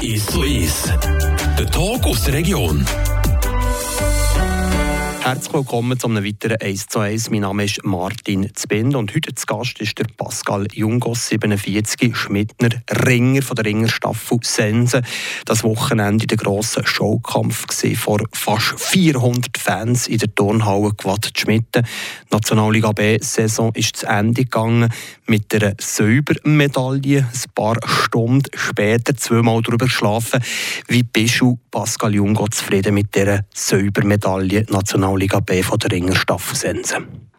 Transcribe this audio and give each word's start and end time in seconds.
Ist 0.00 0.30
so 0.30 0.42
ist. 0.42 0.92
Der 1.58 1.66
Talk 1.70 2.06
aus 2.06 2.24
der 2.24 2.34
Region. 2.34 2.84
Herzlich 5.24 5.54
willkommen 5.54 5.98
zu 5.98 6.06
einem 6.06 6.22
weiteren 6.22 6.60
1 6.60 6.88
zu 6.88 6.98
1. 6.98 7.30
Mein 7.30 7.40
Name 7.40 7.64
ist 7.64 7.82
Martin 7.82 8.54
Zbind 8.54 8.94
und 8.94 9.14
heute 9.14 9.34
zu 9.34 9.46
Gast 9.46 9.80
ist 9.80 9.98
der 9.98 10.04
Pascal 10.18 10.66
Jungos, 10.70 11.28
47, 11.28 12.14
Schmidtner, 12.14 12.68
Ringer 13.06 13.40
von 13.40 13.56
der 13.56 13.64
Ringerstaffel 13.64 14.40
Sense. 14.42 15.00
Das 15.46 15.64
Wochenende 15.64 16.26
der 16.26 16.36
grossen 16.36 16.84
Showkampf 16.84 17.68
gesehen 17.68 17.96
vor 17.96 18.20
fast 18.32 18.78
400 18.78 19.56
Fans 19.56 20.08
in 20.08 20.18
der 20.18 20.34
Turnhalle 20.34 20.90
Quad 20.90 21.32
Schmitten. 21.34 21.84
Die 21.84 22.34
Nationalliga 22.34 22.92
B-Saison 22.92 23.72
ist 23.74 23.96
zu 23.96 24.06
Ende 24.06 24.44
gegangen 24.44 24.92
mit 25.26 25.54
einer 25.54 25.72
Silbermedaille. 25.80 27.20
Ein 27.20 27.50
paar 27.54 27.78
Stunden 27.86 28.50
später 28.54 29.16
zweimal 29.16 29.62
darüber 29.62 29.86
geschlafen. 29.86 30.42
Wie 30.86 31.02
bist 31.02 31.40
du, 31.40 31.58
Pascal 31.70 32.14
Jungo, 32.14 32.46
zufrieden 32.48 32.92
mit 32.92 33.14
dieser 33.14 33.40
Silbermedaille 33.54 34.66
National 34.68 35.13
Regionalliga 35.14 35.40
B 35.40 35.62
von 35.62 35.78
der 35.78 35.92
Ringer 35.92 36.16
Staffensense. 36.16 36.96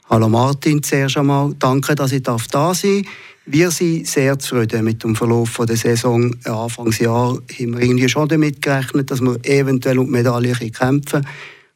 Hallo 0.09 0.29
Martin, 0.29 0.81
zuerst 0.81 1.17
einmal 1.17 1.53
danke, 1.59 1.93
dass 1.93 2.13
ich 2.13 2.23
da 2.23 2.37
sein. 2.73 3.05
Wir 3.45 3.69
sind 3.69 4.07
sehr 4.07 4.39
zufrieden 4.39 4.85
mit 4.85 5.03
dem 5.03 5.13
Verlauf 5.13 5.59
der 5.67 5.75
Saison. 5.75 6.33
Anfangsjahr 6.45 7.33
haben 7.33 7.73
wir 7.73 7.81
irgendwie 7.81 8.07
schon 8.07 8.29
damit 8.29 8.61
gerechnet, 8.61 9.11
dass 9.11 9.19
wir 9.19 9.37
eventuell 9.43 9.99
um 9.99 10.05
die 10.05 10.11
Medaille 10.13 10.53
kämpfen 10.53 11.01
können. 11.05 11.27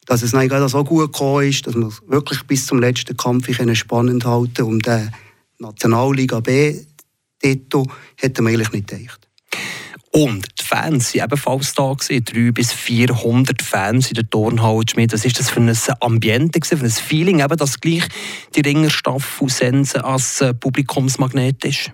Dass 0.06 0.22
es 0.22 0.32
nicht 0.32 0.54
so 0.70 0.84
gut 0.86 1.12
gekommen 1.12 1.50
ist, 1.50 1.68
dass 1.68 1.76
wir 1.76 1.92
wirklich 2.08 2.44
bis 2.44 2.66
zum 2.66 2.80
letzten 2.80 3.18
Kampf 3.18 3.50
spannend 3.74 4.26
halten 4.26 4.64
um 4.64 4.80
den 4.80 5.12
Nationalliga 5.58 6.40
B-Titel, 6.40 7.84
hätten 8.16 8.46
wir 8.46 8.54
eigentlich 8.54 8.72
nicht 8.72 8.88
gedacht. 8.88 9.28
Und 10.12 10.48
die 10.60 10.64
Fans 10.64 11.14
waren 11.14 11.26
ebenfalls 11.26 11.74
da. 11.76 11.94
Gewesen. 11.94 12.26
300 12.26 12.54
bis 12.54 12.74
400 12.74 13.62
Fans 13.62 14.10
in 14.10 14.16
der 14.16 14.30
Turnhalle 14.30 14.84
Schmied. 14.90 15.14
Was 15.14 15.24
war 15.24 15.32
das 15.32 15.50
für 15.50 15.62
ein 15.62 15.78
Ambiente, 16.00 16.60
für 16.66 16.84
ein 16.84 16.90
Feeling, 16.90 17.40
dass 17.40 17.80
gleich 17.80 18.08
die 18.56 18.62
Ringerstaffel 18.62 19.50
Sense 19.50 20.04
als 20.04 20.42
äh, 20.42 20.54
Publikumsmagnet 20.54 21.64
ist? 21.64 21.92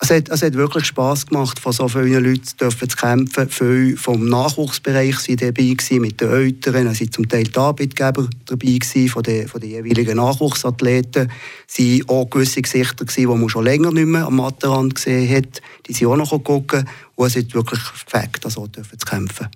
Es 0.00 0.10
hat, 0.10 0.28
es 0.28 0.42
hat 0.42 0.54
wirklich 0.54 0.86
Spass 0.86 1.24
gemacht, 1.24 1.60
von 1.60 1.72
so 1.72 1.88
vielen 1.88 2.24
Leuten 2.24 2.44
zu 2.44 2.96
kämpfen. 2.96 3.48
Viele 3.48 3.96
vom 3.96 4.28
Nachwuchsbereich 4.28 5.16
waren 5.28 5.36
dabei 5.36 5.52
gewesen, 5.52 6.00
mit 6.00 6.20
den 6.20 6.30
Eltern. 6.30 6.88
Es 6.88 7.00
waren 7.00 7.12
zum 7.12 7.28
Teil 7.28 7.44
die 7.44 7.56
Arbeitgeber 7.56 8.28
dabei 8.44 8.66
gewesen, 8.66 9.08
von 9.08 9.22
den, 9.22 9.46
von 9.46 9.60
den 9.60 9.70
jeweiligen 9.70 10.16
Nachwuchsathleten. 10.16 11.30
Es 11.68 11.78
waren 11.78 12.08
auch 12.08 12.28
gewisse 12.28 12.60
Gesichter, 12.60 13.04
gewesen, 13.04 13.30
die 13.30 13.38
man 13.38 13.48
schon 13.48 13.64
länger 13.64 13.92
nicht 13.92 14.06
mehr 14.06 14.26
am 14.26 14.36
Matterrand 14.36 14.96
gesehen 14.96 15.34
hat. 15.34 15.62
Die 15.86 15.92
sind 15.92 16.08
auch 16.08 16.16
noch 16.16 16.42
gucken. 16.42 16.88
Und 17.14 17.26
es 17.28 17.36
hat 17.36 17.54
wirklich 17.54 17.80
gefällt, 17.80 18.40
so 18.48 18.66
dürfen 18.66 18.98
zu 18.98 19.06
kämpfen 19.06 19.48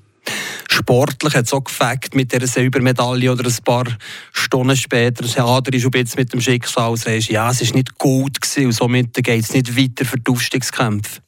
sportlich 0.79 1.35
hat 1.35 1.47
es 1.47 1.53
auch 1.53 1.65
gefällt 1.65 2.15
mit 2.15 2.33
dieser 2.33 2.47
Silbermedaille 2.47 3.33
oder 3.33 3.45
ein 3.47 3.57
paar 3.65 3.85
Stunden 4.33 4.77
später 4.77 5.25
hadert 5.45 5.75
du 5.75 5.99
jetzt 5.99 6.17
mit 6.17 6.33
dem 6.33 6.41
Schicksal 6.41 6.91
und 6.91 6.99
sagst, 6.99 7.29
ja, 7.29 7.51
es 7.51 7.67
war 7.67 7.77
nicht 7.77 7.99
gut 7.99 8.41
gewesen 8.41 8.67
und 8.67 8.73
somit 8.73 9.15
geht 9.15 9.45
es 9.45 9.53
nicht 9.53 9.77
weiter 9.77 10.05
für 10.05 10.19
die 10.19 10.31
Aufstiegskämpfe? 10.31 11.21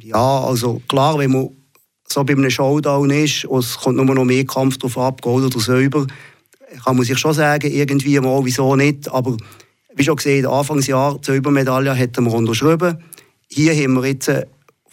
Ja, 0.00 0.40
also 0.40 0.80
klar, 0.88 1.18
wenn 1.18 1.32
man 1.32 1.50
so 2.06 2.24
bei 2.24 2.32
einem 2.32 2.50
Showdown 2.50 3.10
ist 3.10 3.44
und 3.44 3.60
es 3.60 3.76
kommt 3.76 3.96
nur 3.96 4.06
noch 4.06 4.24
mehr 4.24 4.44
Kampf 4.44 4.78
drauf 4.78 4.96
ab, 4.98 5.22
Gold 5.22 5.44
oder 5.44 5.60
Silber, 5.60 6.06
kann 6.84 6.96
man 6.96 7.04
sich 7.04 7.18
schon 7.18 7.34
sagen, 7.34 7.70
irgendwie 7.70 8.18
mal, 8.20 8.44
wieso 8.44 8.76
nicht, 8.76 9.10
aber 9.10 9.36
wie 9.94 10.04
schon 10.04 10.16
gesehen, 10.16 10.46
Anfangsjahr 10.46 11.18
die 11.18 11.26
Silbermedaille 11.26 11.92
hätten 11.94 12.24
wir 12.24 12.32
unterschrieben. 12.32 13.02
Hier 13.48 13.74
haben 13.74 13.94
wir 13.94 14.06
jetzt 14.06 14.30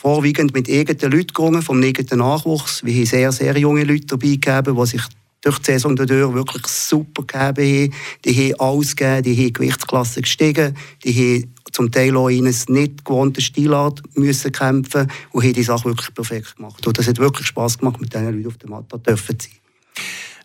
vorwiegend 0.05 0.53
mit 0.53 0.69
eigenen 0.69 1.11
Leuten 1.13 1.33
gegangen, 1.33 1.63
vom 1.63 1.81
eigenen 1.81 2.19
Nachwuchs. 2.19 2.85
Wir 2.85 2.93
haben 2.93 3.05
sehr, 3.07 3.31
sehr 3.31 3.57
junge 3.57 3.83
Leute 3.83 4.05
dabei 4.05 4.27
gegeben, 4.27 4.75
die 4.75 4.85
sich 4.85 5.01
durch 5.41 5.57
die 5.57 5.71
Saison 5.71 5.95
dadurch 5.95 6.31
wirklich 6.31 6.67
super 6.67 7.23
gegeben 7.23 7.89
haben. 7.89 7.93
Die 8.23 8.53
haben 8.53 8.59
alles 8.59 8.95
gegeben, 8.95 9.23
die 9.23 9.35
haben 9.35 9.53
Gewichtsklasse 9.53 10.21
gestiegen, 10.21 10.77
die 11.03 11.13
haben 11.15 11.53
zum 11.71 11.91
Teil 11.91 12.15
auch 12.17 12.29
in 12.29 12.45
einer 12.45 12.55
nicht 12.67 13.03
gewohnten 13.03 13.41
Stilart 13.41 14.03
müssen 14.13 14.51
kämpfen 14.51 15.11
und 15.31 15.43
haben 15.43 15.53
die 15.53 15.63
Sache 15.63 15.85
wirklich 15.85 16.13
perfekt 16.13 16.55
gemacht. 16.55 16.85
Und 16.85 16.99
das 16.99 17.07
hat 17.07 17.17
wirklich 17.17 17.47
Spass 17.47 17.79
gemacht, 17.79 17.99
mit 17.99 18.13
diesen 18.13 18.43
Leuten 18.43 18.47
auf 18.47 18.57
der 18.57 18.69
Matte 18.69 19.01
zu 19.03 19.15
sein. 19.15 19.37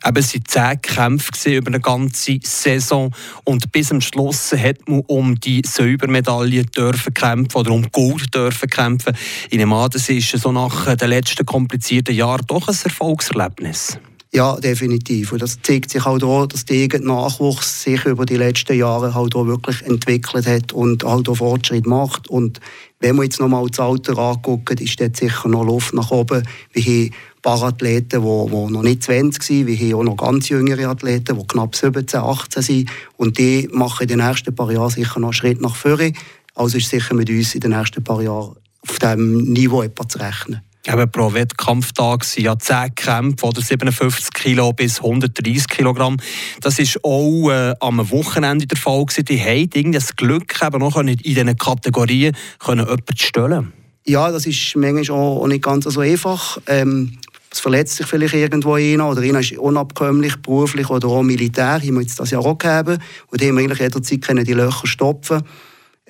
Eben, 0.02 0.16
es 0.16 0.34
waren 0.34 0.44
zehn 0.46 0.80
Kämpfe 0.80 1.56
über 1.56 1.68
eine 1.68 1.80
ganze 1.80 2.38
Saison 2.42 3.12
und 3.44 3.70
bis 3.70 3.88
zum 3.88 4.00
Schluss 4.00 4.52
hat 4.52 4.88
man 4.88 5.00
um 5.08 5.38
die 5.38 5.60
Silbermedaille 5.66 6.64
dürfen 6.64 7.12
kämpfen 7.12 7.58
oder 7.58 7.70
um 7.72 7.86
Gold 7.92 8.34
dürfen 8.34 8.70
kämpfen. 8.70 9.14
Ich 9.50 9.58
nehme 9.58 9.76
an, 9.76 9.90
das 9.90 10.08
ist 10.08 10.30
so 10.30 10.52
nach 10.52 10.96
den 10.96 11.08
letzten 11.10 11.44
komplizierten 11.44 12.14
Jahren 12.14 12.46
doch 12.46 12.68
ein 12.68 12.76
Erfolgserlebnis. 12.82 13.98
Ja, 14.32 14.56
definitiv. 14.60 15.32
Und 15.32 15.42
das 15.42 15.58
zeigt 15.60 15.90
sich 15.90 16.04
halt 16.04 16.22
auch, 16.22 16.46
dass 16.46 16.64
der 16.64 16.88
Nachwuchs 17.00 17.82
sich 17.82 18.04
über 18.04 18.24
die 18.24 18.36
letzten 18.36 18.78
Jahre 18.78 19.12
halt 19.12 19.34
auch 19.34 19.46
wirklich 19.46 19.82
entwickelt 19.82 20.46
hat 20.46 20.72
und 20.72 21.02
halt 21.02 21.28
auch 21.28 21.34
Fortschritt 21.34 21.84
macht. 21.84 22.28
Und 22.28 22.60
wenn 23.00 23.16
wir 23.16 23.24
jetzt 23.24 23.40
nochmal 23.40 23.66
das 23.66 23.80
Alter 23.80 24.16
angucken, 24.18 24.78
ist 24.78 25.00
dort 25.00 25.16
sicher 25.16 25.48
noch 25.48 25.64
Luft 25.64 25.94
nach 25.94 26.12
oben. 26.12 26.46
Wir 26.72 26.82
haben 26.84 27.10
Parathleten, 27.42 28.22
die, 28.22 28.50
die 28.50 28.72
noch 28.72 28.82
nicht 28.82 29.02
20 29.02 29.42
sind. 29.42 29.66
Wir 29.66 29.76
haben 29.76 29.94
auch 29.94 30.04
noch 30.04 30.16
ganz 30.16 30.48
jüngere 30.48 30.88
Athleten, 30.88 31.38
die 31.38 31.46
knapp 31.46 31.74
17, 31.74 32.20
18 32.20 32.62
sind. 32.62 32.90
Und 33.16 33.38
die 33.38 33.68
machen 33.72 34.02
in 34.02 34.08
den 34.08 34.26
nächsten 34.26 34.54
paar 34.54 34.70
Jahren 34.70 34.90
sicher 34.90 35.20
noch 35.20 35.28
einen 35.28 35.32
Schritt 35.32 35.60
nach 35.60 35.76
vorne. 35.76 36.12
Also 36.54 36.78
ist 36.78 36.90
sicher 36.90 37.14
mit 37.14 37.30
uns 37.30 37.54
in 37.54 37.60
den 37.60 37.70
nächsten 37.70 38.04
paar 38.04 38.22
Jahren 38.22 38.56
auf 38.86 38.98
diesem 38.98 39.52
Niveau 39.52 39.82
etwas 39.82 40.08
zu 40.08 40.18
rechnen. 40.18 40.60
Eben 40.86 41.10
pro 41.10 41.32
Wettkampftag 41.34 42.24
sind 42.24 42.44
ja 42.44 42.58
10 42.58 42.94
Kämpfe 42.94 43.46
oder 43.46 43.60
57 43.60 44.32
Kilo 44.32 44.72
bis 44.72 44.98
130 44.98 45.68
Kilogramm. 45.68 46.16
Das 46.62 46.78
ist 46.78 47.04
auch 47.04 47.50
äh, 47.50 47.74
am 47.80 48.10
Wochenende 48.10 48.66
der 48.66 48.78
Fall 48.78 49.04
gewesen. 49.04 49.26
Die 49.26 49.40
haben 49.40 49.92
das 49.92 50.16
Glück 50.16 50.54
eben 50.62 50.78
noch 50.78 50.96
in 50.96 51.16
diesen 51.16 51.56
Kategorien 51.56 52.34
können 52.58 52.86
jemanden 52.86 53.16
stellen. 53.16 53.72
Ja, 54.06 54.32
das 54.32 54.46
ist 54.46 54.74
manchmal 54.74 55.18
auch 55.18 55.46
nicht 55.46 55.62
ganz 55.62 55.84
so 55.84 56.00
einfach. 56.00 56.58
Ähm, 56.66 57.18
es 57.52 57.60
verletzt 57.60 57.96
sich 57.96 58.06
vielleicht 58.06 58.34
irgendwo 58.34 58.74
einer 58.74 59.08
oder 59.08 59.22
einer 59.22 59.40
ist 59.40 59.58
unabkömmlich, 59.58 60.36
beruflich 60.36 60.88
oder 60.88 61.08
auch 61.08 61.22
militär, 61.22 61.80
haben 61.80 61.94
wir 61.94 62.00
jetzt 62.00 62.20
das 62.20 62.30
ja 62.30 62.38
auch 62.38 62.56
gegeben. 62.56 62.98
Und 63.28 63.40
die 63.40 63.48
haben 63.48 63.58
eigentlich 63.58 63.80
jederzeit 63.80 64.22
können 64.22 64.44
die 64.44 64.52
Löcher 64.52 64.86
stopfen 64.86 65.42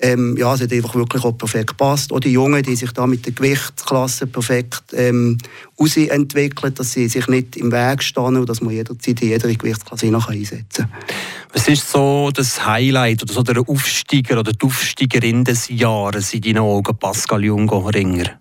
ähm, 0.01 0.35
ja, 0.37 0.53
es 0.53 0.61
hat 0.61 0.73
einfach 0.73 0.95
wirklich 0.95 1.23
auch 1.23 1.37
perfekt 1.37 1.67
gepasst. 1.67 2.11
Auch 2.11 2.19
die 2.19 2.31
Jungen, 2.31 2.63
die 2.63 2.75
sich 2.75 2.91
da 2.91 3.05
mit 3.05 3.25
der 3.25 3.33
Gewichtsklasse 3.33 4.27
perfekt 4.27 4.83
ähm, 4.93 5.37
entwickeln, 5.77 6.73
dass 6.73 6.93
sie 6.93 7.07
sich 7.07 7.27
nicht 7.27 7.55
im 7.55 7.71
Weg 7.71 8.01
stehen 8.01 8.37
und 8.37 8.49
dass 8.49 8.61
man 8.61 8.73
jederzeit 8.73 9.21
in 9.21 9.29
jeder 9.29 9.53
Gewichtsklasse 9.53 10.07
einsetzen 10.07 10.63
kann. 10.71 10.91
Was 11.53 11.67
ist 11.67 11.89
so 11.89 12.31
das 12.33 12.65
Highlight 12.65 13.23
oder 13.23 13.33
so 13.33 13.43
der 13.43 13.61
Aufsteiger 13.67 14.39
oder 14.39 14.51
die 14.53 14.65
Aufsteigerin 14.65 15.43
des 15.43 15.69
Jahres 15.69 16.33
in 16.33 16.41
deinen 16.41 16.59
Augen, 16.59 16.97
Pascal 16.97 17.43
Jungo 17.43 17.79
Ringer? 17.79 18.40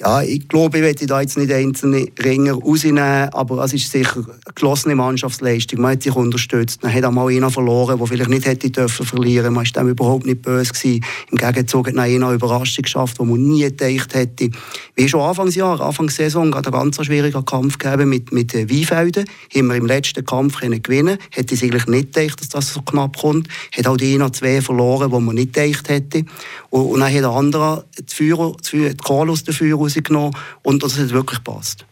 Ja, 0.00 0.22
ich 0.22 0.48
glaube, 0.48 0.78
ich 0.78 0.84
werde 0.84 1.06
da 1.06 1.20
jetzt 1.20 1.36
nicht 1.36 1.50
einzelne 1.50 2.06
Ringer 2.22 2.52
rausnehmen, 2.52 3.30
aber 3.32 3.64
es 3.64 3.74
ist 3.74 3.90
sicher 3.90 4.18
eine 4.18 4.54
geschlossene 4.54 4.94
Mannschaftsleistung. 4.94 5.80
Man 5.80 5.90
hat 5.90 6.04
sich 6.04 6.14
unterstützt. 6.14 6.84
Man 6.84 6.94
hat 6.94 7.02
auch 7.02 7.10
mal 7.10 7.26
einen 7.26 7.50
verloren, 7.50 7.98
der 7.98 8.06
vielleicht 8.06 8.30
nicht 8.30 8.46
hätte 8.46 8.70
dürfen 8.70 9.04
verlieren. 9.04 9.54
Man 9.54 9.66
war 9.66 9.72
dem 9.72 9.88
überhaupt 9.88 10.24
nicht 10.24 10.42
böse 10.42 10.72
gewesen. 10.72 11.04
Im 11.32 11.38
Gegenzug 11.38 11.88
hat 11.88 11.94
man 11.94 12.04
eine 12.04 12.32
Überraschung 12.32 12.82
geschafft, 12.82 13.18
die 13.18 13.24
man 13.24 13.42
nie 13.42 13.62
gedacht 13.62 14.14
hätte. 14.14 14.50
Wie 14.94 15.08
schon 15.08 15.20
Anfangsjahr, 15.20 15.80
Anfangssaison, 15.80 16.54
hat 16.54 16.68
einen 16.68 16.80
ganz 16.80 17.04
schwierigen 17.04 17.44
Kampf 17.44 17.76
gegeben 17.76 18.08
mit, 18.08 18.30
mit 18.30 18.54
Weinfelden. 18.54 19.24
Haben 19.52 19.66
wir 19.66 19.74
im 19.74 19.86
letzten 19.86 20.24
Kampf 20.24 20.60
können 20.60 20.80
gewinnen. 20.80 21.18
Hätte 21.32 21.54
ich 21.54 21.62
eigentlich 21.64 21.86
nicht 21.88 22.14
gedacht, 22.14 22.40
dass 22.40 22.50
das 22.50 22.72
so 22.72 22.82
knapp 22.82 23.16
kommt. 23.16 23.48
Hat 23.76 23.88
auch 23.88 23.96
die 23.96 24.14
einer 24.14 24.32
zwei 24.32 24.62
verloren, 24.62 25.10
die 25.10 25.18
man 25.18 25.34
nicht 25.34 25.54
gedacht 25.54 25.88
hätte. 25.88 26.24
Und, 26.70 26.82
und 26.82 27.00
dann 27.00 27.12
hat 27.12 27.20
der 27.20 27.30
andere 27.30 27.84
die, 27.98 28.14
Führer, 28.14 28.54
die 28.72 28.94
aus 29.02 29.42
den 29.42 29.54
Führer 29.54 29.87
rausgenommen 29.96 30.36
und 30.62 30.82
das 30.82 30.98
hat 30.98 31.10
wirklich 31.10 31.42
gepasst. 31.42 31.84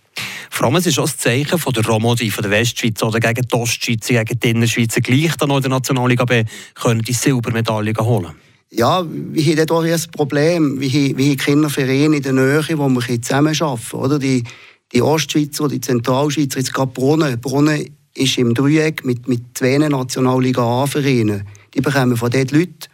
Vor 0.50 0.66
allem, 0.66 0.76
es 0.76 0.86
ist 0.86 0.98
auch 0.98 1.04
das 1.04 1.18
Zeichen 1.18 1.58
von 1.58 1.72
der 1.72 1.84
Romodi, 1.84 2.30
von 2.30 2.42
der 2.42 2.50
Westschweiz 2.50 3.02
oder 3.02 3.20
gegen 3.20 3.46
die 3.46 3.54
Ostschweiz, 3.54 4.06
gegen 4.06 4.40
die 4.40 4.50
Innerschweiz, 4.50 4.94
gleich 5.02 5.36
dann 5.36 5.50
in 5.50 5.60
der 5.60 5.70
Nationalliga 5.70 6.24
B, 6.24 6.44
können 6.74 7.02
die 7.02 7.12
Silbermedaille 7.12 7.92
holen. 8.00 8.32
Ja, 8.70 9.04
wir 9.08 9.44
haben 9.44 9.66
dort 9.66 9.86
ein 9.86 10.00
Problem. 10.12 10.80
Wir 10.80 10.88
haben, 10.88 11.18
wir 11.18 11.26
haben 11.26 11.36
Kindervereine 11.36 12.16
in 12.16 12.22
der 12.22 12.32
Nähe, 12.32 12.78
wo 12.78 12.88
wir 12.88 13.22
zusammenarbeiten 13.22 13.86
können. 13.90 14.20
Die, 14.20 14.44
die 14.92 15.02
Ostschweizer, 15.02 15.68
die 15.68 15.80
Zentralschweizer, 15.80 16.58
jetzt 16.58 16.74
gerade 16.74 16.90
Brunnen. 16.90 17.40
Brunnen 17.40 17.90
ist 18.14 18.38
im 18.38 18.54
Dreieck 18.54 19.04
mit, 19.04 19.28
mit 19.28 19.42
zwei 19.54 19.78
Nationalliga 19.78 20.62
A-Vereinen. 20.62 21.46
Die 21.74 21.80
bekommen 21.80 22.16
von 22.16 22.30
dort 22.30 22.50
Leute, 22.50 22.88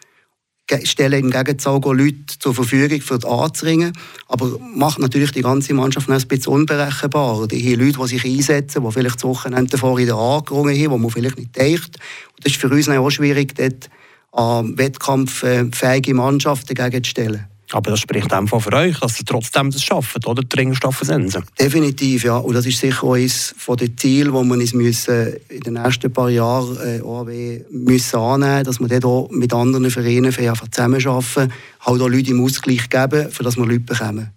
stellen 0.84 1.24
im 1.24 1.30
Gegenteil 1.30 1.80
Leute 1.84 2.38
zur 2.38 2.54
Verfügung, 2.54 3.00
für 3.00 3.18
das 3.18 3.30
anzuringen. 3.30 3.92
Aber 4.28 4.58
macht 4.74 4.98
natürlich 4.98 5.32
die 5.32 5.42
ganze 5.42 5.74
Mannschaft 5.74 6.08
ein 6.08 6.20
bisschen 6.26 6.52
unberechenbar. 6.52 7.46
Die 7.46 7.72
haben 7.72 7.84
Leute, 7.84 7.98
die 7.98 8.08
sich 8.08 8.24
einsetzen, 8.24 8.84
die 8.84 8.92
vielleicht 8.92 9.16
das 9.16 9.24
Wochenende 9.24 9.78
vorher 9.78 10.06
wieder 10.06 10.16
angerungen 10.16 10.76
haben, 10.76 10.90
wo 10.90 10.98
man 10.98 11.10
vielleicht 11.10 11.38
nicht 11.38 11.56
denkt. 11.56 11.98
Und 12.36 12.44
das 12.44 12.52
ist 12.52 12.60
für 12.60 12.68
uns 12.68 12.88
auch 12.88 13.10
schwierig, 13.10 13.54
dort 13.54 13.90
an 14.32 14.78
wettkampffähige 14.78 16.14
Mannschaften 16.14 16.74
gegenzustellen. 16.74 17.51
Aber 17.74 17.90
das 17.90 18.00
spricht 18.00 18.32
einfach 18.32 18.60
für 18.60 18.72
euch, 18.72 18.98
dass 19.00 19.16
sie 19.16 19.24
trotzdem 19.24 19.70
das 19.70 19.82
schaffen, 19.82 20.24
oder? 20.24 20.42
Die 20.42 20.56
Ringerstaffel 20.56 21.06
Sensen. 21.06 21.44
Definitiv, 21.58 22.24
ja. 22.24 22.36
Und 22.36 22.54
das 22.54 22.66
ist 22.66 22.78
sicher 22.78 23.04
auch 23.04 23.14
eines 23.14 23.54
von 23.56 23.76
den 23.76 23.96
Zielen, 23.96 24.32
die 24.32 24.48
wir 24.48 24.54
uns 24.54 24.74
müssen 24.74 25.34
in 25.48 25.60
den 25.60 25.74
nächsten 25.74 26.12
paar 26.12 26.30
Jahren 26.30 26.76
äh, 26.84 27.00
OAW 27.00 27.64
müssen 27.70 28.18
annehmen 28.18 28.52
müssen, 28.52 28.64
dass 28.64 28.80
wir 28.80 29.00
dort 29.00 29.32
mit 29.32 29.52
anderen 29.52 29.90
Vereinen 29.90 30.32
zusammenarbeiten, 30.32 31.52
halt 31.80 32.02
auch 32.02 32.08
Leute 32.08 32.30
im 32.30 32.44
Ausgleich 32.44 32.88
geben, 32.88 33.30
für 33.30 33.42
dass 33.42 33.56
wir 33.56 33.66
Leute 33.66 33.80
bekommen. 33.80 34.30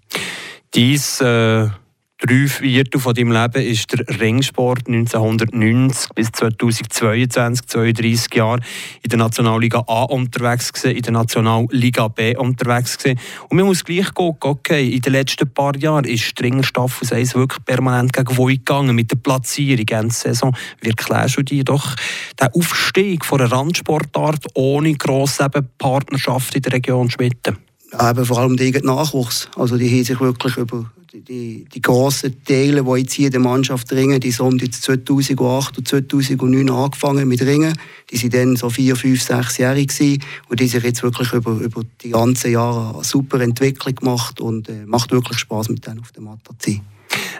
Dies, 0.74 1.22
äh 1.22 1.70
drei 2.26 2.48
Viertel 2.48 3.00
von 3.00 3.14
deinem 3.14 3.32
Leben 3.32 3.62
ist 3.62 3.92
der 3.94 4.20
Ringsport 4.20 4.88
1990 4.88 6.10
bis 6.16 6.32
2022, 6.32 7.68
32 7.68 8.36
Jahre 8.36 8.62
in 9.04 9.10
der 9.10 9.20
Nationalliga 9.20 9.84
A 9.88 10.04
unterwegs 10.04 10.74
gewesen, 10.74 10.96
in 10.96 11.02
der 11.04 11.14
Nationalliga 11.14 12.08
B 12.08 12.36
unterwegs 12.36 12.98
gewesen. 12.98 13.20
Und 13.50 13.58
man 13.58 13.68
muss 13.68 13.84
gleich 13.84 14.12
gucken, 14.14 14.50
okay, 14.50 14.90
in 14.90 15.02
den 15.02 15.14
letzten 15.14 15.52
paar 15.54 15.78
Jahren 15.78 16.06
ist 16.06 16.40
die 16.40 16.44
Ringerstaffel 16.44 17.08
1 17.16 17.36
wirklich 17.36 17.64
permanent 17.64 18.12
gegen 18.14 18.36
Voi 18.38 18.56
gegangen 18.56 18.96
mit 18.96 19.12
der 19.12 19.18
Platzierung 19.18 19.80
in 19.80 19.86
der 19.86 20.10
Saison. 20.10 20.56
Wie 20.82 20.90
erklärst 20.90 21.38
du 21.38 21.44
dir 21.44 21.64
doch 21.64 21.96
den 22.40 22.48
Aufstieg 22.54 23.24
von 23.24 23.42
einer 23.42 23.52
Randsportart 23.52 24.46
ohne 24.56 24.96
grosse 24.96 25.48
Partnerschaft 25.78 26.56
in 26.56 26.62
der 26.64 26.74
Region 26.74 27.10
Schmitten? 27.10 27.58
Eben 27.94 28.26
vor 28.26 28.40
allem 28.40 28.58
der 28.58 28.84
Nachwuchs. 28.84 29.50
Also 29.56 29.78
die 29.78 29.90
haben 29.90 30.04
sich 30.04 30.20
wirklich 30.20 30.58
über 30.58 30.92
die, 31.20 31.66
die 31.74 31.82
grossen 31.82 32.44
Teile, 32.44 32.84
die 32.84 33.00
jetzt 33.00 33.14
hier 33.14 33.28
in 33.28 33.32
der 33.32 33.42
Mannschaft 33.42 33.92
ringen, 33.92 34.20
die 34.20 34.32
sind 34.32 34.62
jetzt 34.62 34.84
2008 34.84 35.78
und 35.78 35.88
2009 35.88 36.70
angefangen 36.70 37.28
mit 37.28 37.42
Ringen. 37.42 37.78
Die 38.12 38.22
waren 38.22 38.30
dann 38.32 38.56
so 38.56 38.70
vier, 38.70 38.96
fünf, 38.96 39.22
sechsjährig 39.22 39.88
gewesen 39.88 40.24
und 40.50 40.60
die 40.60 40.68
sich 40.68 40.84
jetzt 40.84 41.04
wirklich 41.04 41.32
über, 41.34 41.52
über 41.52 41.84
die 42.02 42.10
ganzen 42.10 42.52
Jahre 42.52 42.96
eine 42.96 43.04
super 43.04 43.40
Entwicklung 43.40 43.96
gemacht 43.96 44.42
und 44.42 44.70
äh, 44.70 44.86
macht 44.86 45.12
wirklich 45.12 45.40
Spaß 45.40 45.70
mit 45.70 45.86
denen 45.86 46.00
auf 46.00 46.12
der 46.12 46.24
Matte 46.24 46.52
zu 46.58 46.72
sein. 46.72 46.82